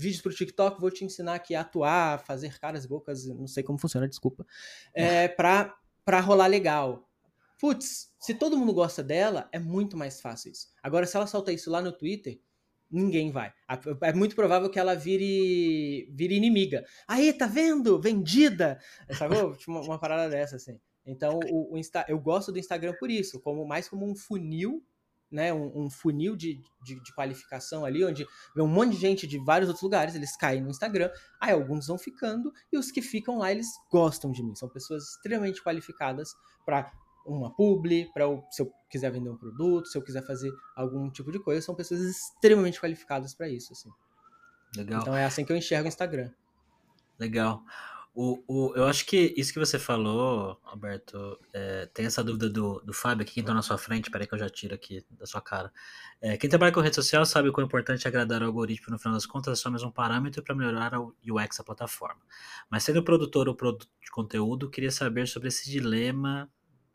[0.00, 3.46] vídeos para o TikTok, vou te ensinar aqui a atuar, fazer caras e bocas, não
[3.46, 4.46] sei como funciona, desculpa,
[4.94, 7.08] é, pra, pra rolar legal.
[7.58, 10.68] Putz, se todo mundo gosta dela, é muito mais fácil isso.
[10.82, 12.40] Agora, se ela solta isso lá no Twitter,
[12.90, 13.52] ninguém vai.
[14.02, 16.84] É muito provável que ela vire, vire inimiga.
[17.06, 18.00] Aí, tá vendo?
[18.00, 18.80] Vendida!
[19.10, 19.54] Sacou?
[19.56, 20.80] Tipo, uma, uma parada dessa, assim.
[21.04, 24.82] Então, o, o Insta, eu gosto do Instagram por isso, como mais como um funil
[25.30, 29.26] né, um, um funil de, de, de, qualificação ali, onde vem um monte de gente
[29.26, 31.10] de vários outros lugares, eles caem no Instagram,
[31.40, 34.54] aí alguns vão ficando, e os que ficam lá, eles gostam de mim.
[34.54, 36.92] São pessoas extremamente qualificadas para
[37.24, 41.30] uma publi, para se eu quiser vender um produto, se eu quiser fazer algum tipo
[41.30, 43.90] de coisa, são pessoas extremamente qualificadas para isso, assim.
[44.76, 45.02] Legal.
[45.02, 46.30] Então é assim que eu enxergo o Instagram.
[47.18, 47.62] Legal.
[48.22, 52.78] O, o, eu acho que isso que você falou, Alberto, é, tem essa dúvida do,
[52.80, 55.24] do Fábio aqui, que entrou na sua frente, peraí que eu já tiro aqui da
[55.24, 55.72] sua cara.
[56.20, 58.98] É, quem trabalha com rede social sabe o quão importante é agradar o algoritmo, no
[58.98, 62.20] final das contas é só mais um parâmetro para melhorar o UX da plataforma.
[62.68, 66.46] Mas sendo produtor ou produto de conteúdo, queria saber sobre esse dilema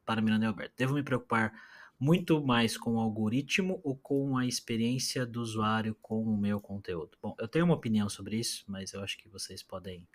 [0.05, 0.75] para Miranda e Alberto.
[0.77, 1.51] Devo me preocupar
[1.99, 7.17] muito mais com o algoritmo ou com a experiência do usuário com o meu conteúdo?
[7.19, 10.07] Bom, eu tenho uma opinião sobre isso, mas eu acho que vocês podem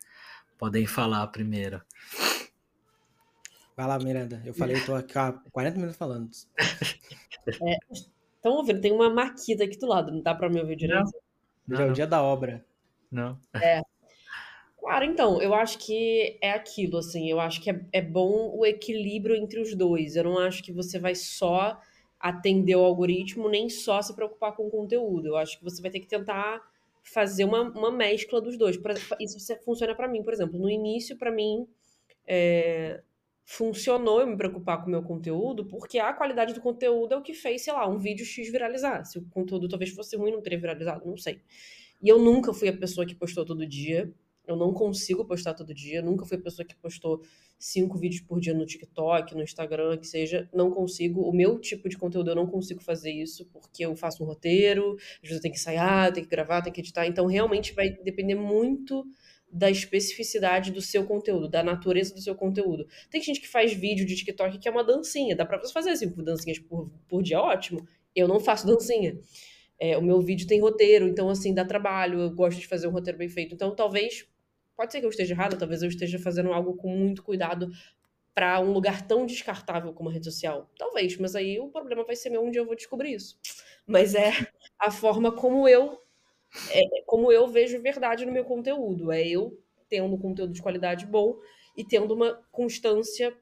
[0.61, 1.81] podem falar primeiro.
[3.75, 4.43] Vai lá, Miranda.
[4.45, 6.31] Eu falei, eu tô aqui há 40 minutos falando.
[7.63, 7.79] É,
[8.39, 11.11] então, ouvindo, tem uma maquita aqui do lado, não dá pra me ouvir direito?
[11.67, 11.77] Não.
[11.77, 12.65] Já é o dia da obra.
[13.11, 13.41] Não.
[13.55, 13.81] É.
[14.79, 18.65] Claro, então, eu acho que é aquilo, assim, eu acho que é, é bom o
[18.65, 20.15] equilíbrio entre os dois.
[20.17, 21.81] Eu não acho que você vai só
[22.21, 25.29] atender o algoritmo, nem só se preocupar com o conteúdo.
[25.29, 26.61] Eu acho que você vai ter que tentar
[27.13, 28.79] fazer uma, uma mescla dos dois.
[29.21, 30.59] Isso funciona para mim, por exemplo.
[30.59, 31.67] No início, para mim,
[32.27, 33.03] é,
[33.45, 37.23] funcionou eu me preocupar com o meu conteúdo, porque a qualidade do conteúdo é o
[37.23, 39.05] que fez, sei lá, um vídeo X viralizar.
[39.05, 41.43] Se o conteúdo talvez fosse ruim, não teria viralizado, não sei.
[42.01, 44.13] E eu nunca fui a pessoa que postou todo dia.
[44.47, 46.01] Eu não consigo postar todo dia.
[46.01, 47.23] Nunca fui a pessoa que postou
[47.61, 50.49] cinco vídeos por dia no TikTok, no Instagram, que seja.
[50.53, 51.21] Não consigo.
[51.21, 54.97] O meu tipo de conteúdo eu não consigo fazer isso, porque eu faço um roteiro,
[55.23, 57.07] às vezes eu tenho que ensaiar, tenho que gravar, tenho que editar.
[57.07, 59.05] Então, realmente vai depender muito
[59.53, 62.87] da especificidade do seu conteúdo, da natureza do seu conteúdo.
[63.11, 65.37] Tem gente que faz vídeo de TikTok que é uma dancinha.
[65.37, 67.87] Dá pra você fazer cinco dancinhas por, por dia, ótimo.
[68.15, 69.19] Eu não faço dancinha.
[69.79, 72.21] É, o meu vídeo tem roteiro, então, assim, dá trabalho.
[72.21, 73.55] Eu gosto de fazer um roteiro bem feito.
[73.55, 74.27] Então, talvez
[74.81, 77.69] Pode ser que eu esteja errada, talvez eu esteja fazendo algo com muito cuidado
[78.35, 80.71] para um lugar tão descartável como a rede social.
[80.79, 83.39] Talvez, mas aí o problema vai ser meu onde eu vou descobrir isso.
[83.87, 84.31] Mas é
[84.79, 86.01] a forma como eu
[86.71, 89.13] é, como eu vejo verdade no meu conteúdo.
[89.13, 91.39] É eu tendo um conteúdo de qualidade bom
[91.77, 93.37] e tendo uma constância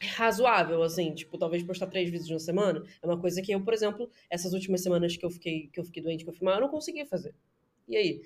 [0.00, 2.82] razoável, assim, tipo, talvez postar três vezes na semana.
[3.02, 5.84] É uma coisa que eu, por exemplo, essas últimas semanas que eu fiquei, que eu
[5.84, 7.34] fiquei doente, que eu filmar, eu não conseguia fazer.
[7.86, 8.22] E aí?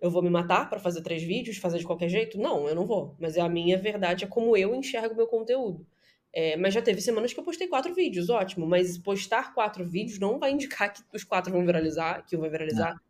[0.00, 2.38] Eu vou me matar para fazer três vídeos, fazer de qualquer jeito?
[2.38, 3.14] Não, eu não vou.
[3.18, 5.86] Mas é a minha verdade, é como eu enxergo meu conteúdo.
[6.32, 8.66] É, mas já teve semanas que eu postei quatro vídeos, ótimo.
[8.66, 12.50] Mas postar quatro vídeos não vai indicar que os quatro vão viralizar, que um vai
[12.50, 12.94] viralizar.
[12.94, 13.00] Não.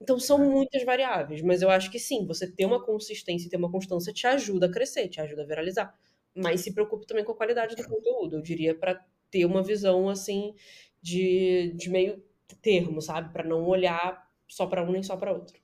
[0.00, 1.42] Então são muitas variáveis.
[1.42, 4.66] Mas eu acho que sim, você ter uma consistência e ter uma constância te ajuda
[4.66, 5.94] a crescer, te ajuda a viralizar.
[6.34, 8.36] Mas se preocupe também com a qualidade do conteúdo.
[8.36, 10.54] Eu diria para ter uma visão assim
[11.00, 12.22] de, de meio
[12.62, 13.32] termo, sabe?
[13.32, 15.61] Para não olhar só para um nem só para outro.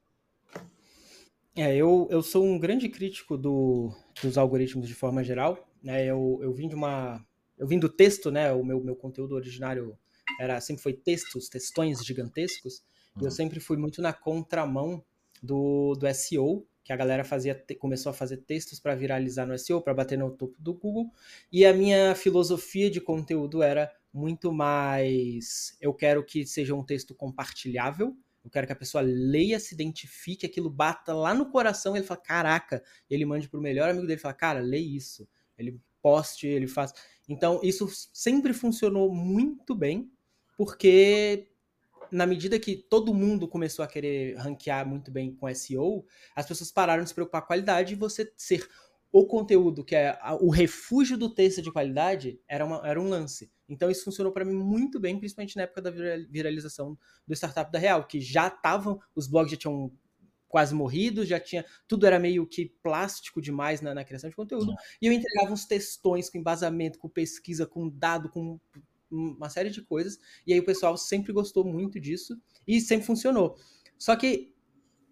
[1.59, 3.92] É, eu, eu sou um grande crítico do,
[4.22, 5.68] dos algoritmos de forma geral.
[5.82, 6.06] Né?
[6.06, 7.26] Eu, eu vim de uma.
[7.59, 8.52] Eu vim do texto, né?
[8.52, 9.98] O meu, meu conteúdo originário
[10.38, 12.78] era sempre foi textos, textões gigantescos.
[13.16, 13.22] Uhum.
[13.22, 13.30] E eu uhum.
[13.32, 15.04] sempre fui muito na contramão
[15.42, 19.82] do, do SEO, que a galera fazia, começou a fazer textos para viralizar no SEO,
[19.82, 21.11] para bater no topo do Google.
[21.50, 25.76] E a minha filosofia de conteúdo era muito mais.
[25.80, 30.47] Eu quero que seja um texto compartilhável eu quero que a pessoa leia, se identifique,
[30.47, 34.34] aquilo bata lá no coração, ele fala, caraca, ele mande pro melhor amigo dele, fala,
[34.34, 35.28] cara, lê isso.
[35.57, 36.93] Ele poste, ele faz.
[37.28, 40.11] Então, isso sempre funcionou muito bem,
[40.57, 41.49] porque
[42.11, 46.72] na medida que todo mundo começou a querer ranquear muito bem com SEO, as pessoas
[46.72, 48.66] pararam de se preocupar com a qualidade e você ser
[49.12, 53.51] o conteúdo, que é o refúgio do texto de qualidade, era, uma, era um lance.
[53.68, 57.78] Então isso funcionou para mim muito bem, principalmente na época da viralização do Startup da
[57.78, 59.92] Real, que já estavam, os blogs já tinham
[60.48, 64.74] quase morrido, já tinha, tudo era meio que plástico demais na, na criação de conteúdo,
[65.00, 68.58] e eu entregava uns textões com embasamento, com pesquisa, com dado, com
[69.10, 73.56] uma série de coisas, e aí o pessoal sempre gostou muito disso, e sempre funcionou.
[73.98, 74.54] Só que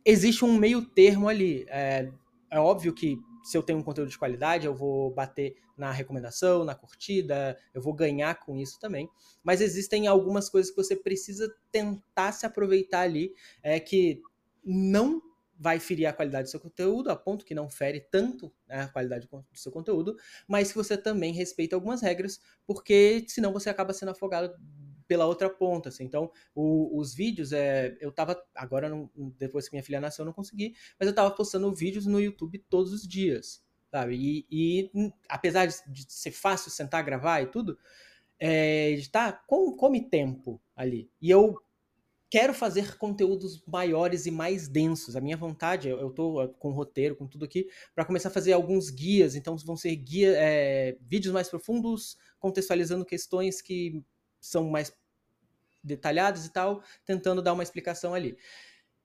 [0.05, 2.11] existe um meio termo ali, é,
[2.51, 6.65] é óbvio que se eu tenho um conteúdo de qualidade, eu vou bater na recomendação,
[6.65, 9.09] na curtida, eu vou ganhar com isso também.
[9.45, 13.33] Mas existem algumas coisas que você precisa tentar se aproveitar ali,
[13.63, 14.21] é que
[14.65, 15.23] não
[15.57, 18.89] vai ferir a qualidade do seu conteúdo, a ponto que não fere tanto né, a
[18.89, 20.17] qualidade do seu conteúdo,
[20.49, 24.53] mas que você também respeita algumas regras, porque senão você acaba sendo afogado
[25.07, 26.05] pela outra ponta, assim.
[26.05, 30.27] Então, o, os vídeos, é, eu tava, agora, não, depois que minha filha nasceu, eu
[30.27, 34.17] não consegui, mas eu tava postando vídeos no YouTube todos os dias, sabe?
[34.17, 37.79] E, e apesar de, ser fácil sentar, gravar e tudo,
[38.39, 41.11] é, editar come tempo ali.
[41.21, 41.61] E eu
[42.29, 45.17] quero fazer conteúdos maiores e mais densos.
[45.17, 48.91] A minha vontade, eu estou com roteiro, com tudo aqui, para começar a fazer alguns
[48.91, 49.35] guias.
[49.35, 54.05] Então vão ser guia, é, vídeos mais profundos, contextualizando questões que
[54.47, 54.93] são mais
[55.83, 58.37] detalhadas e tal, tentando dar uma explicação ali.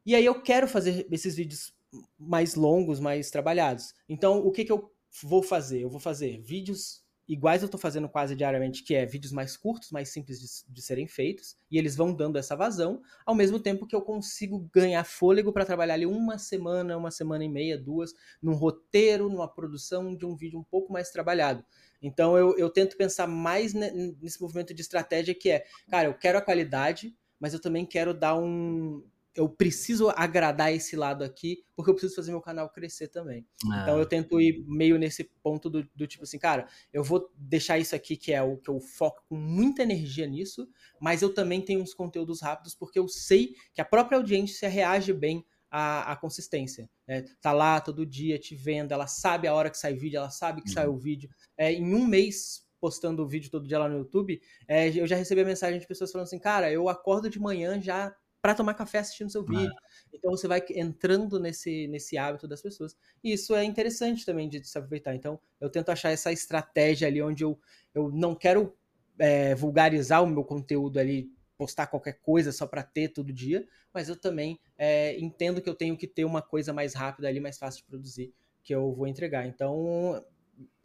[0.05, 1.73] E aí eu quero fazer esses vídeos
[2.17, 3.93] mais longos, mais trabalhados.
[4.09, 5.81] Então, o que, que eu vou fazer?
[5.81, 9.89] Eu vou fazer vídeos iguais eu estou fazendo quase diariamente, que é vídeos mais curtos,
[9.89, 13.87] mais simples de, de, serem feitos, e eles vão dando essa vazão, ao mesmo tempo
[13.87, 18.13] que eu consigo ganhar fôlego para trabalhar ali uma semana, uma semana e meia, duas,
[18.41, 21.63] num roteiro, numa produção de um vídeo um pouco mais trabalhado.
[22.01, 26.37] Então eu, eu tento pensar mais nesse movimento de estratégia que é, cara, eu quero
[26.37, 31.89] a qualidade, mas eu também quero dar um, eu preciso agradar esse lado aqui, porque
[31.89, 33.45] eu preciso fazer meu canal crescer também.
[33.71, 33.81] Ah.
[33.81, 37.79] Então eu tento ir meio nesse ponto do, do, tipo assim, cara, eu vou deixar
[37.79, 40.67] isso aqui que é o que eu foco com muita energia nisso,
[40.99, 45.13] mas eu também tenho uns conteúdos rápidos, porque eu sei que a própria audiência reage
[45.13, 46.89] bem à, à consistência.
[47.07, 47.23] Né?
[47.41, 50.61] Tá lá todo dia te vendo, ela sabe a hora que sai vídeo, ela sabe
[50.61, 50.73] que uhum.
[50.73, 51.29] sai o vídeo.
[51.57, 55.15] É, em um mês postando o vídeo todo dia lá no YouTube, é, eu já
[55.15, 58.73] recebi a mensagem de pessoas falando assim, cara, eu acordo de manhã já para tomar
[58.73, 59.71] café assistindo seu vídeo.
[60.11, 62.97] Então você vai entrando nesse, nesse hábito das pessoas.
[63.23, 65.13] E isso é interessante também de se aproveitar.
[65.13, 67.59] Então eu tento achar essa estratégia ali onde eu,
[67.93, 68.75] eu não quero
[69.19, 74.09] é, vulgarizar o meu conteúdo ali, postar qualquer coisa só para ter todo dia, mas
[74.09, 77.59] eu também é, entendo que eu tenho que ter uma coisa mais rápida ali, mais
[77.59, 78.33] fácil de produzir,
[78.63, 79.45] que eu vou entregar.
[79.45, 80.25] Então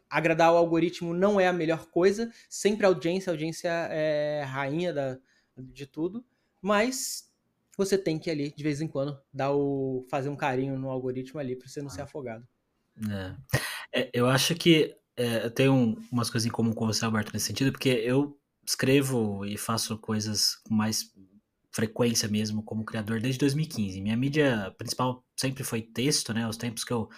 [0.07, 4.93] agradar o algoritmo não é a melhor coisa, sempre a audiência, a audiência é rainha
[4.93, 5.17] da,
[5.57, 6.23] de tudo,
[6.61, 7.27] mas
[7.75, 11.39] você tem que ali, de vez em quando, dar o, fazer um carinho no algoritmo
[11.39, 12.47] ali para você não ser afogado.
[13.09, 14.01] É.
[14.01, 17.47] É, eu acho que é, eu tenho umas coisas em comum com você, Alberto, nesse
[17.47, 18.37] sentido, porque eu
[18.67, 21.11] escrevo e faço coisas com mais
[21.71, 24.01] frequência mesmo como criador desde 2015.
[24.01, 26.47] Minha mídia principal sempre foi texto, né?
[26.47, 27.09] Os tempos que eu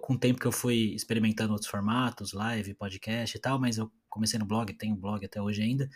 [0.00, 3.92] com o tempo que eu fui experimentando outros formatos, live, podcast e tal, mas eu
[4.08, 5.86] comecei no blog, tenho blog até hoje ainda,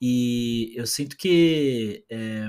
[0.00, 2.48] e eu sinto que é,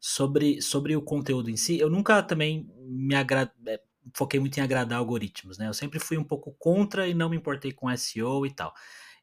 [0.00, 3.52] sobre, sobre o conteúdo em si, eu nunca também me agra...
[3.66, 3.80] É,
[4.14, 5.68] foquei muito em agradar algoritmos, né?
[5.68, 8.72] Eu sempre fui um pouco contra e não me importei com SEO e tal.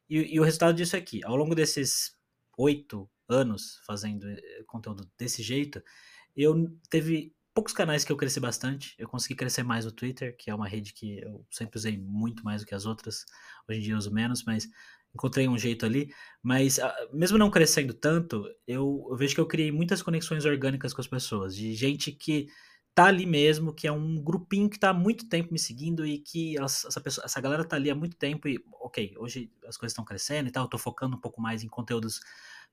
[0.08, 2.14] E, e o resultado disso é que, ao longo desses
[2.58, 5.82] oito anos fazendo eh, conteúdo desse jeito,
[6.34, 8.94] eu teve poucos canais que eu cresci bastante.
[8.98, 12.44] Eu consegui crescer mais no Twitter, que é uma rede que eu sempre usei muito
[12.44, 13.24] mais do que as outras.
[13.68, 14.68] Hoje em dia eu uso menos, mas
[15.14, 19.46] encontrei um jeito ali, mas ah, mesmo não crescendo tanto, eu, eu, vejo que eu
[19.46, 22.48] criei muitas conexões orgânicas com as pessoas, de gente que
[22.96, 26.18] tá ali mesmo, que é um grupinho que tá há muito tempo me seguindo e
[26.18, 29.92] que essa, pessoa, essa galera tá ali há muito tempo e, ok, hoje as coisas
[29.92, 32.22] estão crescendo e tal, eu tô focando um pouco mais em conteúdos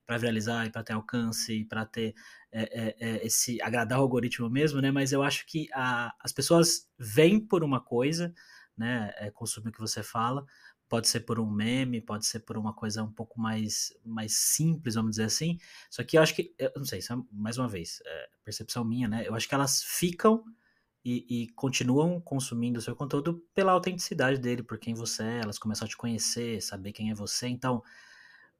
[0.06, 2.14] para viralizar e para ter alcance e para ter
[2.50, 4.90] é, é, esse agradar o algoritmo mesmo, né?
[4.90, 8.32] Mas eu acho que a, as pessoas vêm por uma coisa,
[8.78, 9.12] né?
[9.18, 10.46] É, consumir o que você fala,
[10.88, 14.94] pode ser por um meme, pode ser por uma coisa um pouco mais, mais simples,
[14.94, 15.58] vamos dizer assim.
[15.90, 19.08] Só que eu acho que, eu não sei, é, mais uma vez, é percepção minha,
[19.08, 19.26] né?
[19.26, 20.44] Eu acho que elas ficam
[21.04, 25.58] e, e, continuam consumindo o seu conteúdo pela autenticidade dele, por quem você é, elas
[25.58, 27.46] começam a te conhecer, saber quem é você.
[27.46, 27.82] Então,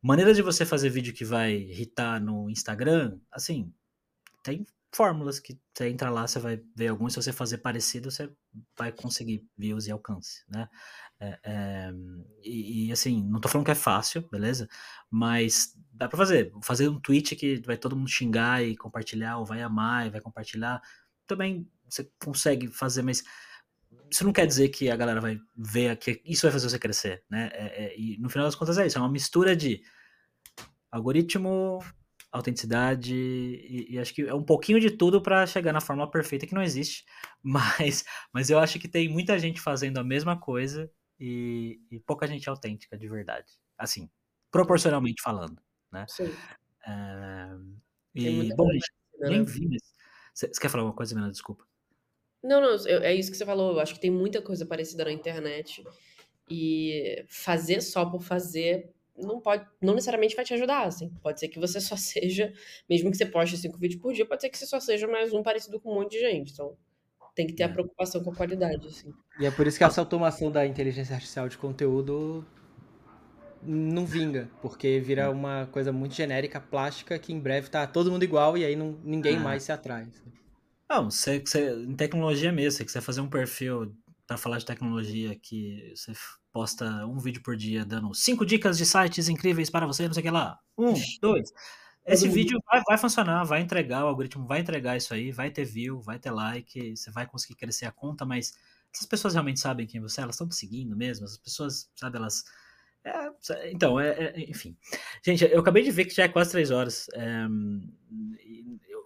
[0.02, 3.72] maneira de você fazer vídeo que vai irritar no Instagram, assim,
[4.42, 8.30] tem fórmulas que você entra lá, você vai ver alguns, se você fazer parecido, você
[8.78, 10.68] vai conseguir views e alcance, né?
[11.20, 11.92] É, é,
[12.42, 14.68] e, e, assim, não tô falando que é fácil, beleza?
[15.10, 16.52] Mas dá pra fazer.
[16.62, 20.20] Fazer um tweet que vai todo mundo xingar e compartilhar, ou vai amar e vai
[20.20, 20.80] compartilhar.
[21.26, 23.22] Também você consegue fazer, mas
[24.10, 27.24] isso não quer dizer que a galera vai ver que isso vai fazer você crescer,
[27.30, 27.50] né?
[27.52, 29.82] É, é, e no final das contas é isso, é uma mistura de
[30.90, 31.80] algoritmo,
[32.34, 36.46] autenticidade e, e, acho que é um pouquinho de tudo para chegar na fórmula perfeita
[36.46, 37.04] que não existe,
[37.40, 42.26] mas, mas eu acho que tem muita gente fazendo a mesma coisa e, e pouca
[42.26, 43.52] gente autêntica de verdade.
[43.78, 44.10] Assim,
[44.50, 45.62] proporcionalmente falando,
[45.92, 46.04] né?
[46.08, 46.34] Sim.
[46.84, 47.50] É,
[48.16, 49.68] e, bom, gente, nem vi.
[50.34, 51.30] Você quer falar alguma coisa, Mina?
[51.30, 51.64] Desculpa.
[52.42, 53.72] Não, não, é isso que você falou.
[53.72, 55.84] Eu acho que tem muita coisa parecida na internet.
[56.50, 61.08] E fazer só por fazer não pode, não necessariamente vai te ajudar, assim.
[61.22, 62.52] Pode ser que você só seja,
[62.88, 65.32] mesmo que você poste cinco vídeos por dia, pode ser que você só seja mais
[65.32, 66.52] um parecido com um monte de gente.
[66.52, 66.76] Então,
[67.34, 67.72] tem que ter a é.
[67.72, 69.12] preocupação com a qualidade, assim.
[69.38, 72.46] E é por isso que essa automação da inteligência artificial de conteúdo
[73.62, 78.22] não vinga, porque vira uma coisa muito genérica, plástica, que em breve tá todo mundo
[78.22, 79.40] igual e aí não, ninguém ah.
[79.40, 80.06] mais se atrai.
[80.88, 83.96] Não, você, você, em tecnologia mesmo, você quiser fazer um perfil
[84.26, 86.12] para falar de tecnologia que você
[86.54, 90.20] posta um vídeo por dia dando cinco dicas de sites incríveis para você, não sei
[90.20, 90.60] o que lá.
[90.78, 91.52] Um, dois.
[92.06, 95.64] Esse vídeo vai, vai funcionar, vai entregar, o algoritmo vai entregar isso aí, vai ter
[95.64, 98.56] view, vai ter like, você vai conseguir crescer a conta, mas
[98.94, 100.22] essas pessoas realmente sabem quem você é?
[100.22, 101.24] Elas estão te seguindo mesmo?
[101.24, 102.44] As pessoas, sabe, elas.
[103.02, 104.76] É, então, é, é, enfim.
[105.24, 107.08] Gente, eu acabei de ver que já é quase três horas.
[107.14, 107.46] É,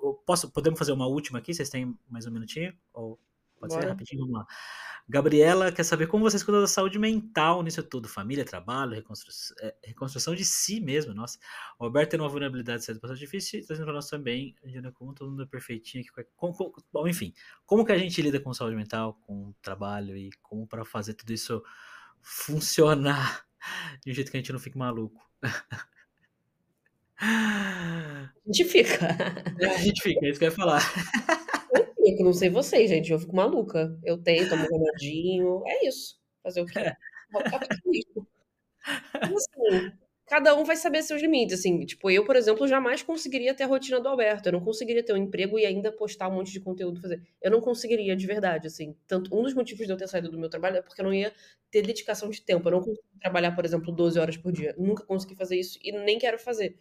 [0.02, 1.54] eu posso, podemos fazer uma última aqui?
[1.54, 2.76] Vocês têm mais um minutinho?
[2.92, 3.18] Ou
[3.58, 3.82] pode Bora.
[3.82, 4.20] ser rapidinho?
[4.20, 4.46] Vamos lá.
[5.10, 8.06] Gabriela quer saber como vocês cuidam da saúde mental nisso tudo.
[8.06, 11.14] Família, trabalho, reconstrução, é, reconstrução de si mesmo.
[11.14, 11.38] Nossa,
[11.78, 14.54] o Alberto tem uma vulnerabilidade certa bastante difícil, trazendo para nós também.
[14.62, 16.04] Ainda como todo mundo é perfeitinho.
[16.04, 17.32] Aqui, com, com, bom, enfim,
[17.64, 21.32] como que a gente lida com saúde mental, com trabalho e como para fazer tudo
[21.32, 21.62] isso
[22.20, 23.46] funcionar
[24.04, 25.26] de um jeito que a gente não fique maluco.
[27.20, 28.98] A gente fica.
[29.74, 30.82] A gente fica, é isso que eu ia falar.
[32.10, 33.96] fico, não sei vocês, gente, eu fico maluca.
[34.02, 36.18] Eu tenho, tomo remedinho, é isso.
[36.42, 36.78] Fazer o quê?
[36.78, 36.96] É.
[39.12, 39.92] assim,
[40.26, 43.66] cada um vai saber seus limites, assim, tipo, eu, por exemplo, jamais conseguiria ter a
[43.66, 46.60] rotina do Alberto, eu não conseguiria ter um emprego e ainda postar um monte de
[46.60, 50.08] conteúdo, fazer, eu não conseguiria, de verdade, assim, tanto, um dos motivos de eu ter
[50.08, 51.32] saído do meu trabalho é porque eu não ia
[51.70, 55.04] ter dedicação de tempo, eu não consigo trabalhar, por exemplo, 12 horas por dia, nunca
[55.04, 56.78] consegui fazer isso e nem quero fazer.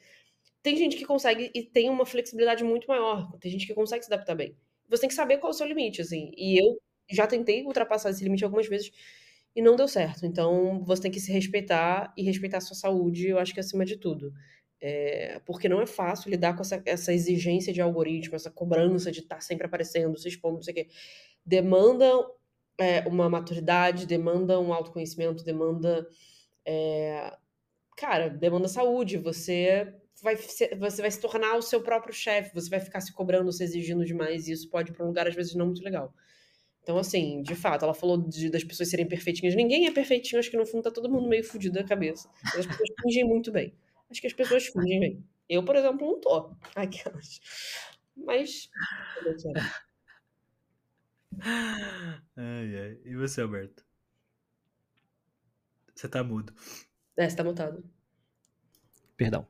[0.61, 4.13] Tem gente que consegue e tem uma flexibilidade muito maior, tem gente que consegue se
[4.13, 4.55] adaptar bem
[4.87, 6.31] você tem que saber qual é o seu limite, assim.
[6.37, 6.79] E eu
[7.11, 8.91] já tentei ultrapassar esse limite algumas vezes
[9.55, 10.25] e não deu certo.
[10.25, 13.85] Então, você tem que se respeitar e respeitar a sua saúde, eu acho que acima
[13.85, 14.31] de tudo.
[14.79, 19.21] É, porque não é fácil lidar com essa, essa, exigência de algoritmo, essa cobrança de
[19.21, 20.87] estar tá sempre aparecendo, se expondo, não sei o quê.
[21.45, 22.05] Demanda
[22.79, 26.07] é, uma maturidade, demanda um autoconhecimento, demanda.
[26.65, 27.35] É,
[27.97, 29.17] cara, demanda saúde.
[29.17, 33.13] Você vai ser, você vai se tornar o seu próprio chefe, você vai ficar se
[33.13, 35.83] cobrando, se exigindo demais, e isso pode ir para um lugar, às vezes, não muito
[35.83, 36.13] legal.
[36.81, 39.53] Então, assim, de fato, ela falou de, das pessoas serem perfeitinhas.
[39.55, 42.29] Ninguém é perfeitinho, acho que no fundo tá todo mundo meio fudido da cabeça.
[42.43, 43.75] Mas as pessoas fingem muito bem.
[44.09, 45.25] Acho que as pessoas fingem bem.
[45.49, 46.55] Eu, por exemplo, não tô.
[46.75, 47.41] Aquelas.
[48.15, 48.69] Mas.
[52.35, 52.97] Ai, ai.
[53.03, 53.85] E você, Alberto?
[55.93, 56.53] Você tá mudo.
[57.17, 57.83] É, você tá mutado.
[59.17, 59.47] Perdão.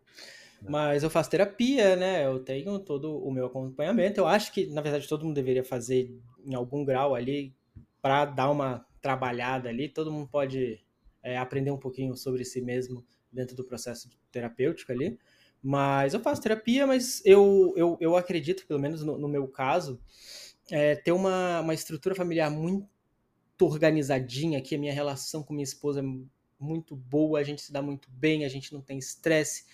[0.62, 2.26] Mas eu faço terapia, né?
[2.26, 4.20] Eu tenho todo o meu acompanhamento.
[4.20, 6.12] Eu acho que, na verdade, todo mundo deveria fazer
[6.45, 7.55] em algum grau ali
[8.01, 9.88] para dar uma trabalhada ali.
[9.89, 10.84] Todo mundo pode
[11.22, 15.18] é, aprender um pouquinho sobre si mesmo dentro do processo terapêutico ali.
[15.62, 19.99] Mas eu faço terapia, mas eu, eu, eu acredito, pelo menos no, no meu caso,
[20.72, 22.88] é, ter uma, uma estrutura familiar muito
[23.60, 26.03] organizadinha, que a minha relação com minha esposa é
[26.60, 29.66] muito boa, a gente se dá muito bem, a gente não tem estresse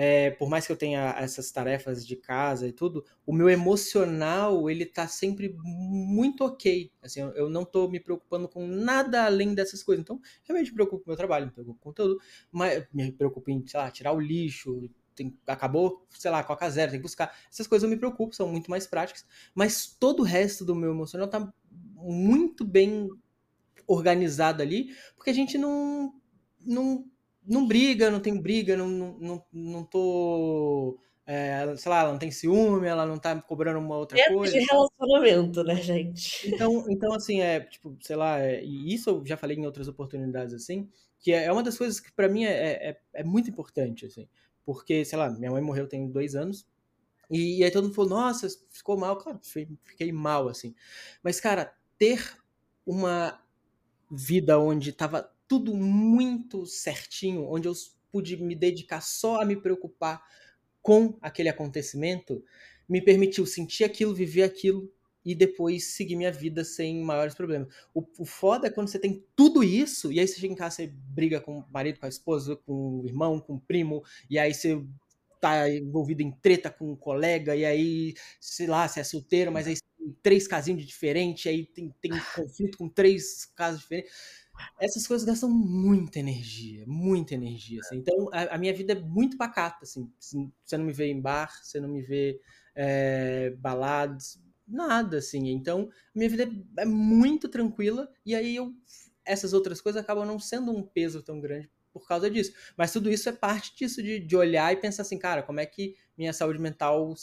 [0.00, 4.70] é, por mais que eu tenha essas tarefas de casa e tudo, o meu emocional,
[4.70, 6.92] ele tá sempre muito ok.
[7.02, 10.04] Assim, eu, não tô me preocupando com nada além dessas coisas.
[10.04, 12.16] Então, realmente me preocupo com o meu trabalho, me preocupo com tudo,
[12.52, 16.92] mas me preocupo em, sei lá, tirar o lixo, tem, acabou, sei lá, Coca Zero,
[16.92, 17.36] tem que buscar.
[17.50, 19.26] Essas coisas eu me preocupo, são muito mais práticas.
[19.52, 21.52] Mas todo o resto do meu emocional tá
[21.96, 23.08] muito bem
[23.84, 26.14] organizado ali, porque a gente não,
[26.64, 27.04] não
[27.48, 30.98] não briga, não tem briga, não, não, não, tô.
[31.26, 34.52] É, sei lá, ela não tem ciúme, ela não tá cobrando uma outra é coisa.
[34.52, 36.48] de relacionamento, né, gente?
[36.48, 39.88] Então, então assim, é, tipo, sei lá, é, e isso eu já falei em outras
[39.88, 40.88] oportunidades, assim,
[41.18, 44.28] que é, é uma das coisas que para mim é, é, é, muito importante, assim,
[44.64, 46.66] porque, sei lá, minha mãe morreu tem dois anos,
[47.30, 50.74] e, e aí todo mundo falou, nossa, ficou mal, claro, fiquei mal, assim,
[51.22, 52.38] mas, cara, ter
[52.86, 53.38] uma
[54.10, 57.72] vida onde tava tudo muito certinho, onde eu
[58.12, 60.22] pude me dedicar só a me preocupar
[60.82, 62.44] com aquele acontecimento,
[62.88, 64.90] me permitiu sentir aquilo, viver aquilo
[65.24, 67.68] e depois seguir minha vida sem maiores problemas.
[67.92, 70.76] O, o foda é quando você tem tudo isso e aí você chega em casa,
[70.76, 74.38] você briga com o marido, com a esposa, com o irmão, com o primo, e
[74.38, 74.82] aí você
[75.40, 79.66] tá envolvido em treta com um colega, e aí, sei lá, você é solteiro, mas
[79.66, 84.12] aí tem três casinhos diferentes, aí tem, tem conflito com três casos diferentes
[84.78, 87.80] essas coisas gastam muita energia, muita energia.
[87.80, 87.96] Assim.
[87.96, 89.80] Então, a, a, minha vida é muito pacata.
[89.82, 90.10] Assim.
[90.18, 92.40] Você não me vê em bar, você não me vê
[92.74, 95.18] é, baladas, nada.
[95.18, 95.48] assim.
[95.48, 98.10] Então, a minha vida é, é muito tranquila.
[98.24, 98.74] E aí, eu,
[99.24, 102.52] essas outras coisas acabam não sendo um peso tão grande por causa disso.
[102.76, 105.66] Mas tudo isso é parte disso, de, de olhar e pensar assim, cara, como é
[105.66, 107.14] que minha saúde mental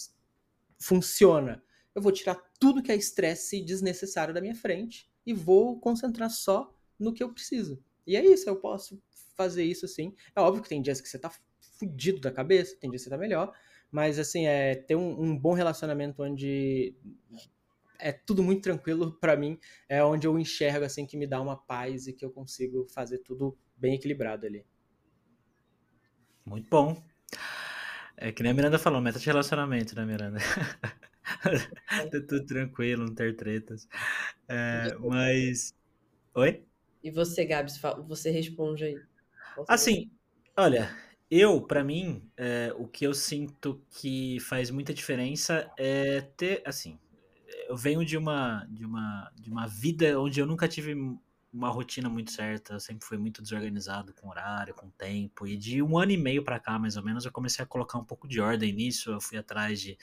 [0.77, 1.63] funciona?
[1.93, 6.74] Eu vou tirar tudo que é estresse desnecessário da minha frente e vou concentrar só
[6.99, 7.81] no que eu preciso.
[8.05, 9.01] E é isso, eu posso
[9.35, 10.15] fazer isso assim.
[10.35, 11.31] É óbvio que tem dias que você tá
[11.77, 13.53] fudido da cabeça, tem dias que você tá melhor,
[13.91, 16.95] mas assim, é ter um, um bom relacionamento onde
[17.99, 21.57] é tudo muito tranquilo para mim, é onde eu enxergo assim que me dá uma
[21.57, 24.65] paz e que eu consigo fazer tudo bem equilibrado ali.
[26.45, 27.01] Muito bom.
[28.17, 30.39] É que nem a Miranda falou, meta de relacionamento, né, Miranda?
[32.11, 33.87] ter tudo tranquilo, não ter tretas.
[34.47, 35.73] É, mas.
[36.35, 36.63] Oi?
[37.05, 38.99] E você, Gabs, você responde aí.
[39.67, 40.09] Assim,
[40.57, 40.89] olha,
[41.29, 46.97] eu, para mim, é, o que eu sinto que faz muita diferença é ter, assim,
[47.69, 50.95] eu venho de uma, de uma, de uma vida onde eu nunca tive
[51.53, 55.83] uma rotina muito certa, eu sempre fui muito desorganizado com horário, com tempo, e de
[55.83, 58.27] um ano e meio para cá, mais ou menos, eu comecei a colocar um pouco
[58.27, 59.95] de ordem nisso, eu fui atrás de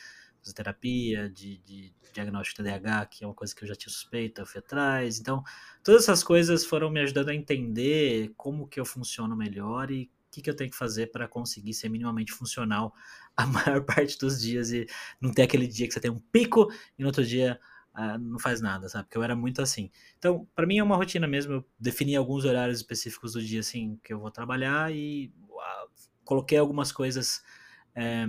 [0.43, 4.47] fisioterapia, de, de diagnóstico TDAH, que é uma coisa que eu já tinha suspeita, eu
[4.47, 5.19] fui atrás.
[5.19, 5.43] Então,
[5.83, 10.31] todas essas coisas foram me ajudando a entender como que eu funciono melhor e o
[10.33, 12.93] que, que eu tenho que fazer para conseguir ser minimamente funcional
[13.37, 14.87] a maior parte dos dias e
[15.21, 17.59] não ter aquele dia que você tem um pico e no outro dia
[17.95, 19.05] uh, não faz nada, sabe?
[19.05, 19.91] Porque eu era muito assim.
[20.19, 21.55] Então, para mim é uma rotina mesmo.
[21.55, 25.89] Eu defini alguns horários específicos do dia, assim, que eu vou trabalhar e uh,
[26.25, 27.43] coloquei algumas coisas
[27.95, 28.27] é,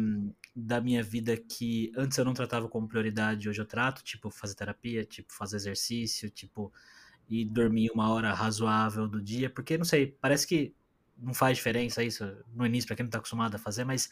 [0.56, 4.56] da minha vida que antes eu não tratava como prioridade, hoje eu trato, tipo fazer
[4.56, 6.72] terapia, tipo fazer exercício, tipo
[7.30, 10.74] ir dormir uma hora razoável do dia, porque não sei, parece que
[11.18, 12.24] não faz diferença isso
[12.54, 14.10] no início para quem não tá acostumado a fazer, mas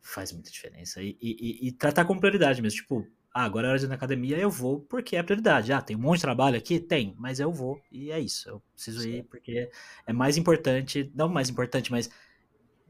[0.00, 1.02] faz muita diferença.
[1.02, 3.94] E, e, e, tratar como prioridade mesmo, tipo, ah, agora é hora de ir na
[3.94, 5.72] academia, eu vou porque é prioridade.
[5.72, 6.78] Ah, tem um monte de trabalho aqui?
[6.80, 8.48] Tem, mas eu vou e é isso.
[8.48, 9.18] Eu preciso Sim.
[9.18, 9.70] ir porque
[10.06, 12.10] é mais importante, não mais importante, mas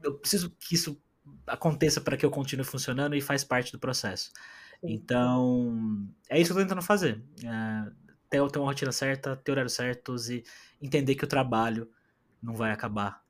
[0.01, 1.01] eu preciso que isso
[1.47, 4.31] aconteça para que eu continue funcionando e faz parte do processo.
[4.81, 7.23] Então, é isso que eu tô tentando fazer.
[7.43, 7.91] É,
[8.29, 10.43] ter, ter uma rotina certa, ter horários certos e
[10.81, 11.89] entender que o trabalho
[12.41, 13.23] não vai acabar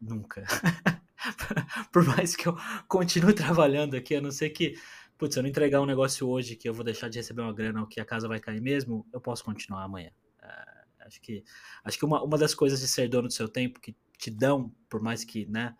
[0.00, 0.44] nunca.
[1.92, 2.56] Por mais que eu
[2.86, 4.74] continue trabalhando aqui, a não ser que,
[5.18, 7.52] putz, se eu não entregar um negócio hoje que eu vou deixar de receber uma
[7.52, 10.10] grana ou que a casa vai cair mesmo, eu posso continuar amanhã.
[10.42, 11.44] É, acho que,
[11.84, 14.72] acho que uma, uma das coisas de ser dono do seu tempo que te dão,
[14.88, 15.74] por mais que, né,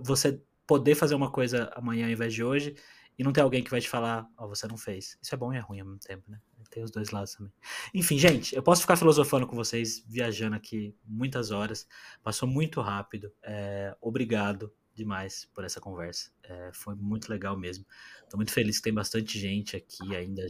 [0.00, 2.74] você poder fazer uma coisa amanhã ao invés de hoje
[3.18, 5.18] e não ter alguém que vai te falar, ó, oh, você não fez.
[5.20, 6.40] Isso é bom e é ruim ao mesmo tempo, né?
[6.70, 7.52] Tem os dois lados também.
[7.92, 11.86] Enfim, gente, eu posso ficar filosofando com vocês, viajando aqui muitas horas.
[12.22, 13.30] Passou muito rápido.
[13.42, 16.30] É, obrigado demais por essa conversa.
[16.42, 17.84] É, foi muito legal mesmo.
[18.22, 20.46] Estou muito feliz que tem bastante gente aqui ainda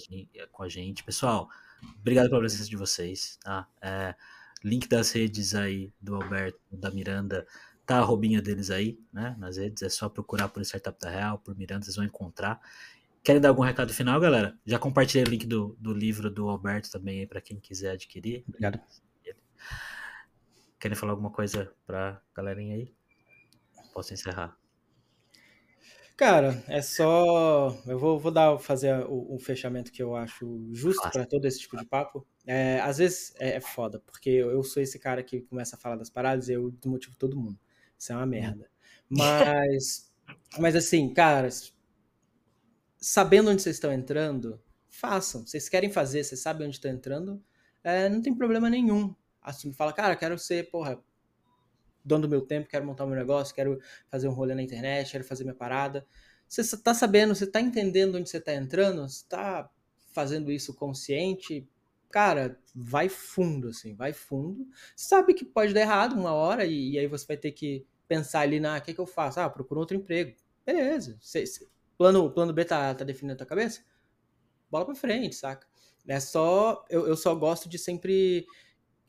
[0.53, 1.03] com a gente.
[1.03, 1.49] Pessoal,
[1.99, 3.37] obrigado pela presença de vocês.
[3.43, 3.69] Tá?
[3.81, 4.15] É,
[4.65, 7.47] Link das redes aí do Alberto, da Miranda,
[7.85, 9.37] tá a robinha deles aí, né?
[9.39, 12.61] Nas redes, é só procurar por Startup da Real, por Miranda, vocês vão encontrar.
[13.23, 14.59] Querem dar algum recado final, galera?
[14.67, 18.45] Já compartilhei o link do, do livro do Alberto também aí para quem quiser adquirir.
[18.49, 18.81] Obrigado.
[20.79, 22.93] Querem falar alguma coisa pra galerinha aí?
[23.95, 24.57] Posso encerrar.
[26.17, 27.77] Cara, é só.
[27.87, 31.61] Eu vou, vou dar, fazer o, o fechamento que eu acho justo para todo esse
[31.61, 32.27] tipo de papo.
[32.47, 35.97] É, às vezes é, é, foda, porque eu sou esse cara que começa a falar
[35.97, 37.59] das paradas e eu desmotivo todo mundo.
[37.99, 38.69] Isso é uma merda.
[39.09, 40.13] Mas,
[40.59, 41.49] mas assim, cara,
[42.99, 45.47] sabendo onde vocês estão entrando, façam.
[45.47, 47.43] Vocês querem fazer, vocês sabem onde estão entrando,
[47.83, 49.15] é, não tem problema nenhum.
[49.41, 51.03] Assim, fala, cara, quero ser, porra,
[52.05, 55.25] dono do meu tempo, quero montar meu negócio, quero fazer um rolê na internet, quero
[55.25, 56.07] fazer minha parada.
[56.49, 59.71] Você está sabendo, você está entendendo onde você está entrando, você está
[60.13, 61.67] fazendo isso consciente,
[62.11, 64.69] cara, vai fundo, assim, vai fundo.
[64.95, 68.41] Sabe que pode dar errado uma hora e, e aí você vai ter que pensar
[68.41, 69.41] ali na, o que, que eu faço?
[69.41, 70.37] Ah, procura outro emprego.
[70.65, 71.17] Beleza.
[71.21, 73.83] Cê, cê, plano, plano B tá, tá definido na tua cabeça?
[74.71, 75.67] Bola pra frente, saca?
[76.07, 78.47] É só, eu, eu só gosto de sempre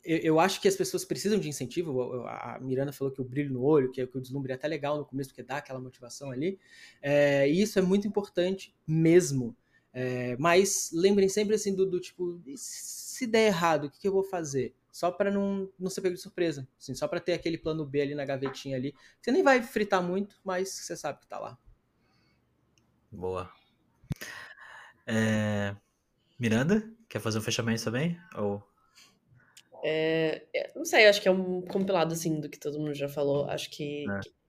[0.03, 2.25] eu, eu, acho que as pessoas precisam de incentivo.
[2.27, 4.97] A Miranda falou que o brilho no olho, que, que o deslumbre é até legal
[4.97, 6.59] no começo, porque dá aquela motivação ali.
[7.01, 9.55] É, e isso é muito importante mesmo.
[9.93, 14.11] É, mas lembrem sempre assim do, do, tipo, se der errado, o que, que eu
[14.11, 14.75] vou fazer?
[14.91, 16.67] Só para não, não ser pego de surpresa.
[16.77, 18.93] Assim, só para ter aquele plano B ali na gavetinha ali.
[19.21, 21.57] Você nem vai fritar muito, mas você sabe que tá lá.
[23.11, 23.51] Boa.
[25.05, 25.75] É...
[26.37, 28.19] Miranda, quer fazer um fechamento também?
[28.35, 28.61] Ou
[29.83, 33.09] é, é, não sei, acho que é um compilado, assim, do que todo mundo já
[33.09, 33.45] falou.
[33.49, 34.05] Acho que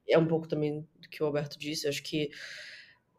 [0.09, 1.89] é, é um pouco também do que o Alberto disse.
[1.89, 2.31] Acho que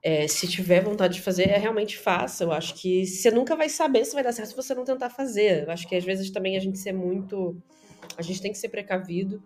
[0.01, 2.45] é, se tiver vontade de fazer, é realmente faça.
[2.45, 5.09] Eu acho que você nunca vai saber se vai dar certo se você não tentar
[5.09, 5.63] fazer.
[5.65, 7.61] Eu acho que às vezes também a gente ser muito.
[8.17, 9.43] A gente tem que ser precavido,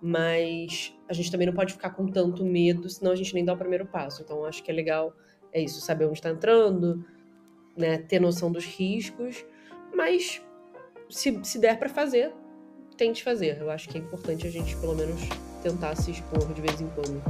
[0.00, 3.52] mas a gente também não pode ficar com tanto medo, senão a gente nem dá
[3.52, 4.22] o primeiro passo.
[4.22, 5.12] Então acho que é legal,
[5.52, 7.04] é isso, saber onde está entrando,
[7.76, 9.44] né, ter noção dos riscos,
[9.94, 10.42] mas
[11.12, 12.32] se, se der para fazer,
[12.96, 13.60] tente fazer.
[13.60, 15.20] Eu acho que é importante a gente, pelo menos,
[15.62, 17.22] tentar se expor de vez em quando.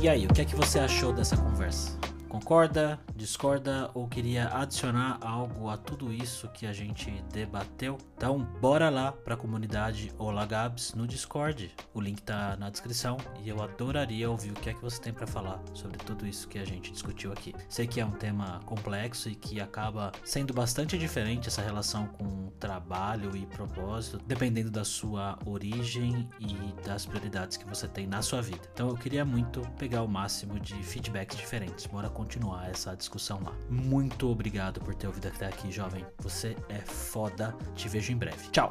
[0.00, 1.98] E aí, o que é que você achou dessa conversa?
[2.40, 7.98] Concorda, discorda ou queria adicionar algo a tudo isso que a gente debateu?
[8.16, 11.70] Então, bora lá para a comunidade Olá Gabs no Discord.
[11.92, 15.12] O link tá na descrição e eu adoraria ouvir o que é que você tem
[15.12, 17.54] para falar sobre tudo isso que a gente discutiu aqui.
[17.68, 22.50] Sei que é um tema complexo e que acaba sendo bastante diferente essa relação com
[22.58, 28.40] trabalho e propósito, dependendo da sua origem e das prioridades que você tem na sua
[28.40, 28.62] vida.
[28.72, 31.86] Então, eu queria muito pegar o máximo de feedbacks diferentes.
[31.86, 32.29] Bora continuar
[32.70, 33.52] essa discussão lá.
[33.68, 36.04] Muito obrigado por ter ouvido até aqui, jovem.
[36.18, 37.54] Você é foda.
[37.74, 38.48] Te vejo em breve.
[38.50, 38.70] Tchau.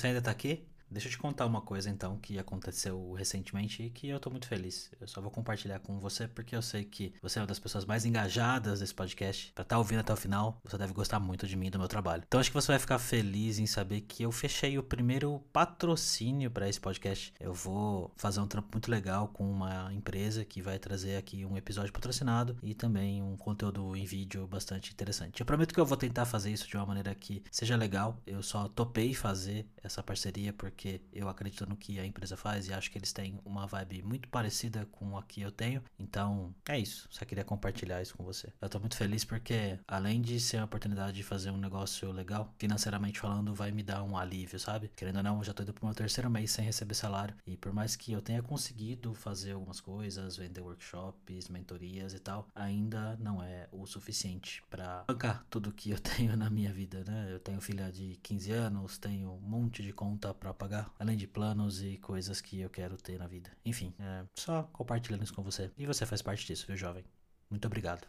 [0.00, 0.69] Você ainda tá aqui?
[1.00, 4.46] Deixa eu te contar uma coisa então que aconteceu recentemente e que eu tô muito
[4.46, 4.90] feliz.
[5.00, 7.86] Eu só vou compartilhar com você porque eu sei que você é uma das pessoas
[7.86, 9.50] mais engajadas desse podcast.
[9.54, 11.78] Pra estar tá ouvindo até o final, você deve gostar muito de mim e do
[11.78, 12.22] meu trabalho.
[12.26, 16.50] Então acho que você vai ficar feliz em saber que eu fechei o primeiro patrocínio
[16.50, 17.32] para esse podcast.
[17.40, 21.56] Eu vou fazer um trampo muito legal com uma empresa que vai trazer aqui um
[21.56, 25.40] episódio patrocinado e também um conteúdo em vídeo bastante interessante.
[25.40, 28.20] Eu prometo que eu vou tentar fazer isso de uma maneira que seja legal.
[28.26, 32.68] Eu só topei fazer essa parceria porque porque eu acredito no que a empresa faz
[32.68, 35.82] e acho que eles têm uma vibe muito parecida com a que eu tenho.
[35.98, 37.06] Então, é isso.
[37.10, 38.52] Só queria compartilhar isso com você.
[38.60, 42.52] Eu tô muito feliz porque, além de ser a oportunidade de fazer um negócio legal,
[42.58, 44.90] financeiramente falando, vai me dar um alívio, sabe?
[44.96, 47.34] Querendo ou não, já tô indo pro meu terceiro mês sem receber salário.
[47.46, 52.48] E por mais que eu tenha conseguido fazer algumas coisas, vender workshops, mentorias e tal,
[52.54, 57.28] ainda não é o suficiente para bancar tudo que eu tenho na minha vida, né?
[57.30, 61.26] Eu tenho filha de 15 anos, tenho um monte de conta para pagar além de
[61.26, 63.50] planos e coisas que eu quero ter na vida.
[63.64, 65.70] Enfim, é só compartilhando isso com você.
[65.76, 67.04] E você faz parte disso, viu, jovem?
[67.50, 68.06] Muito obrigado.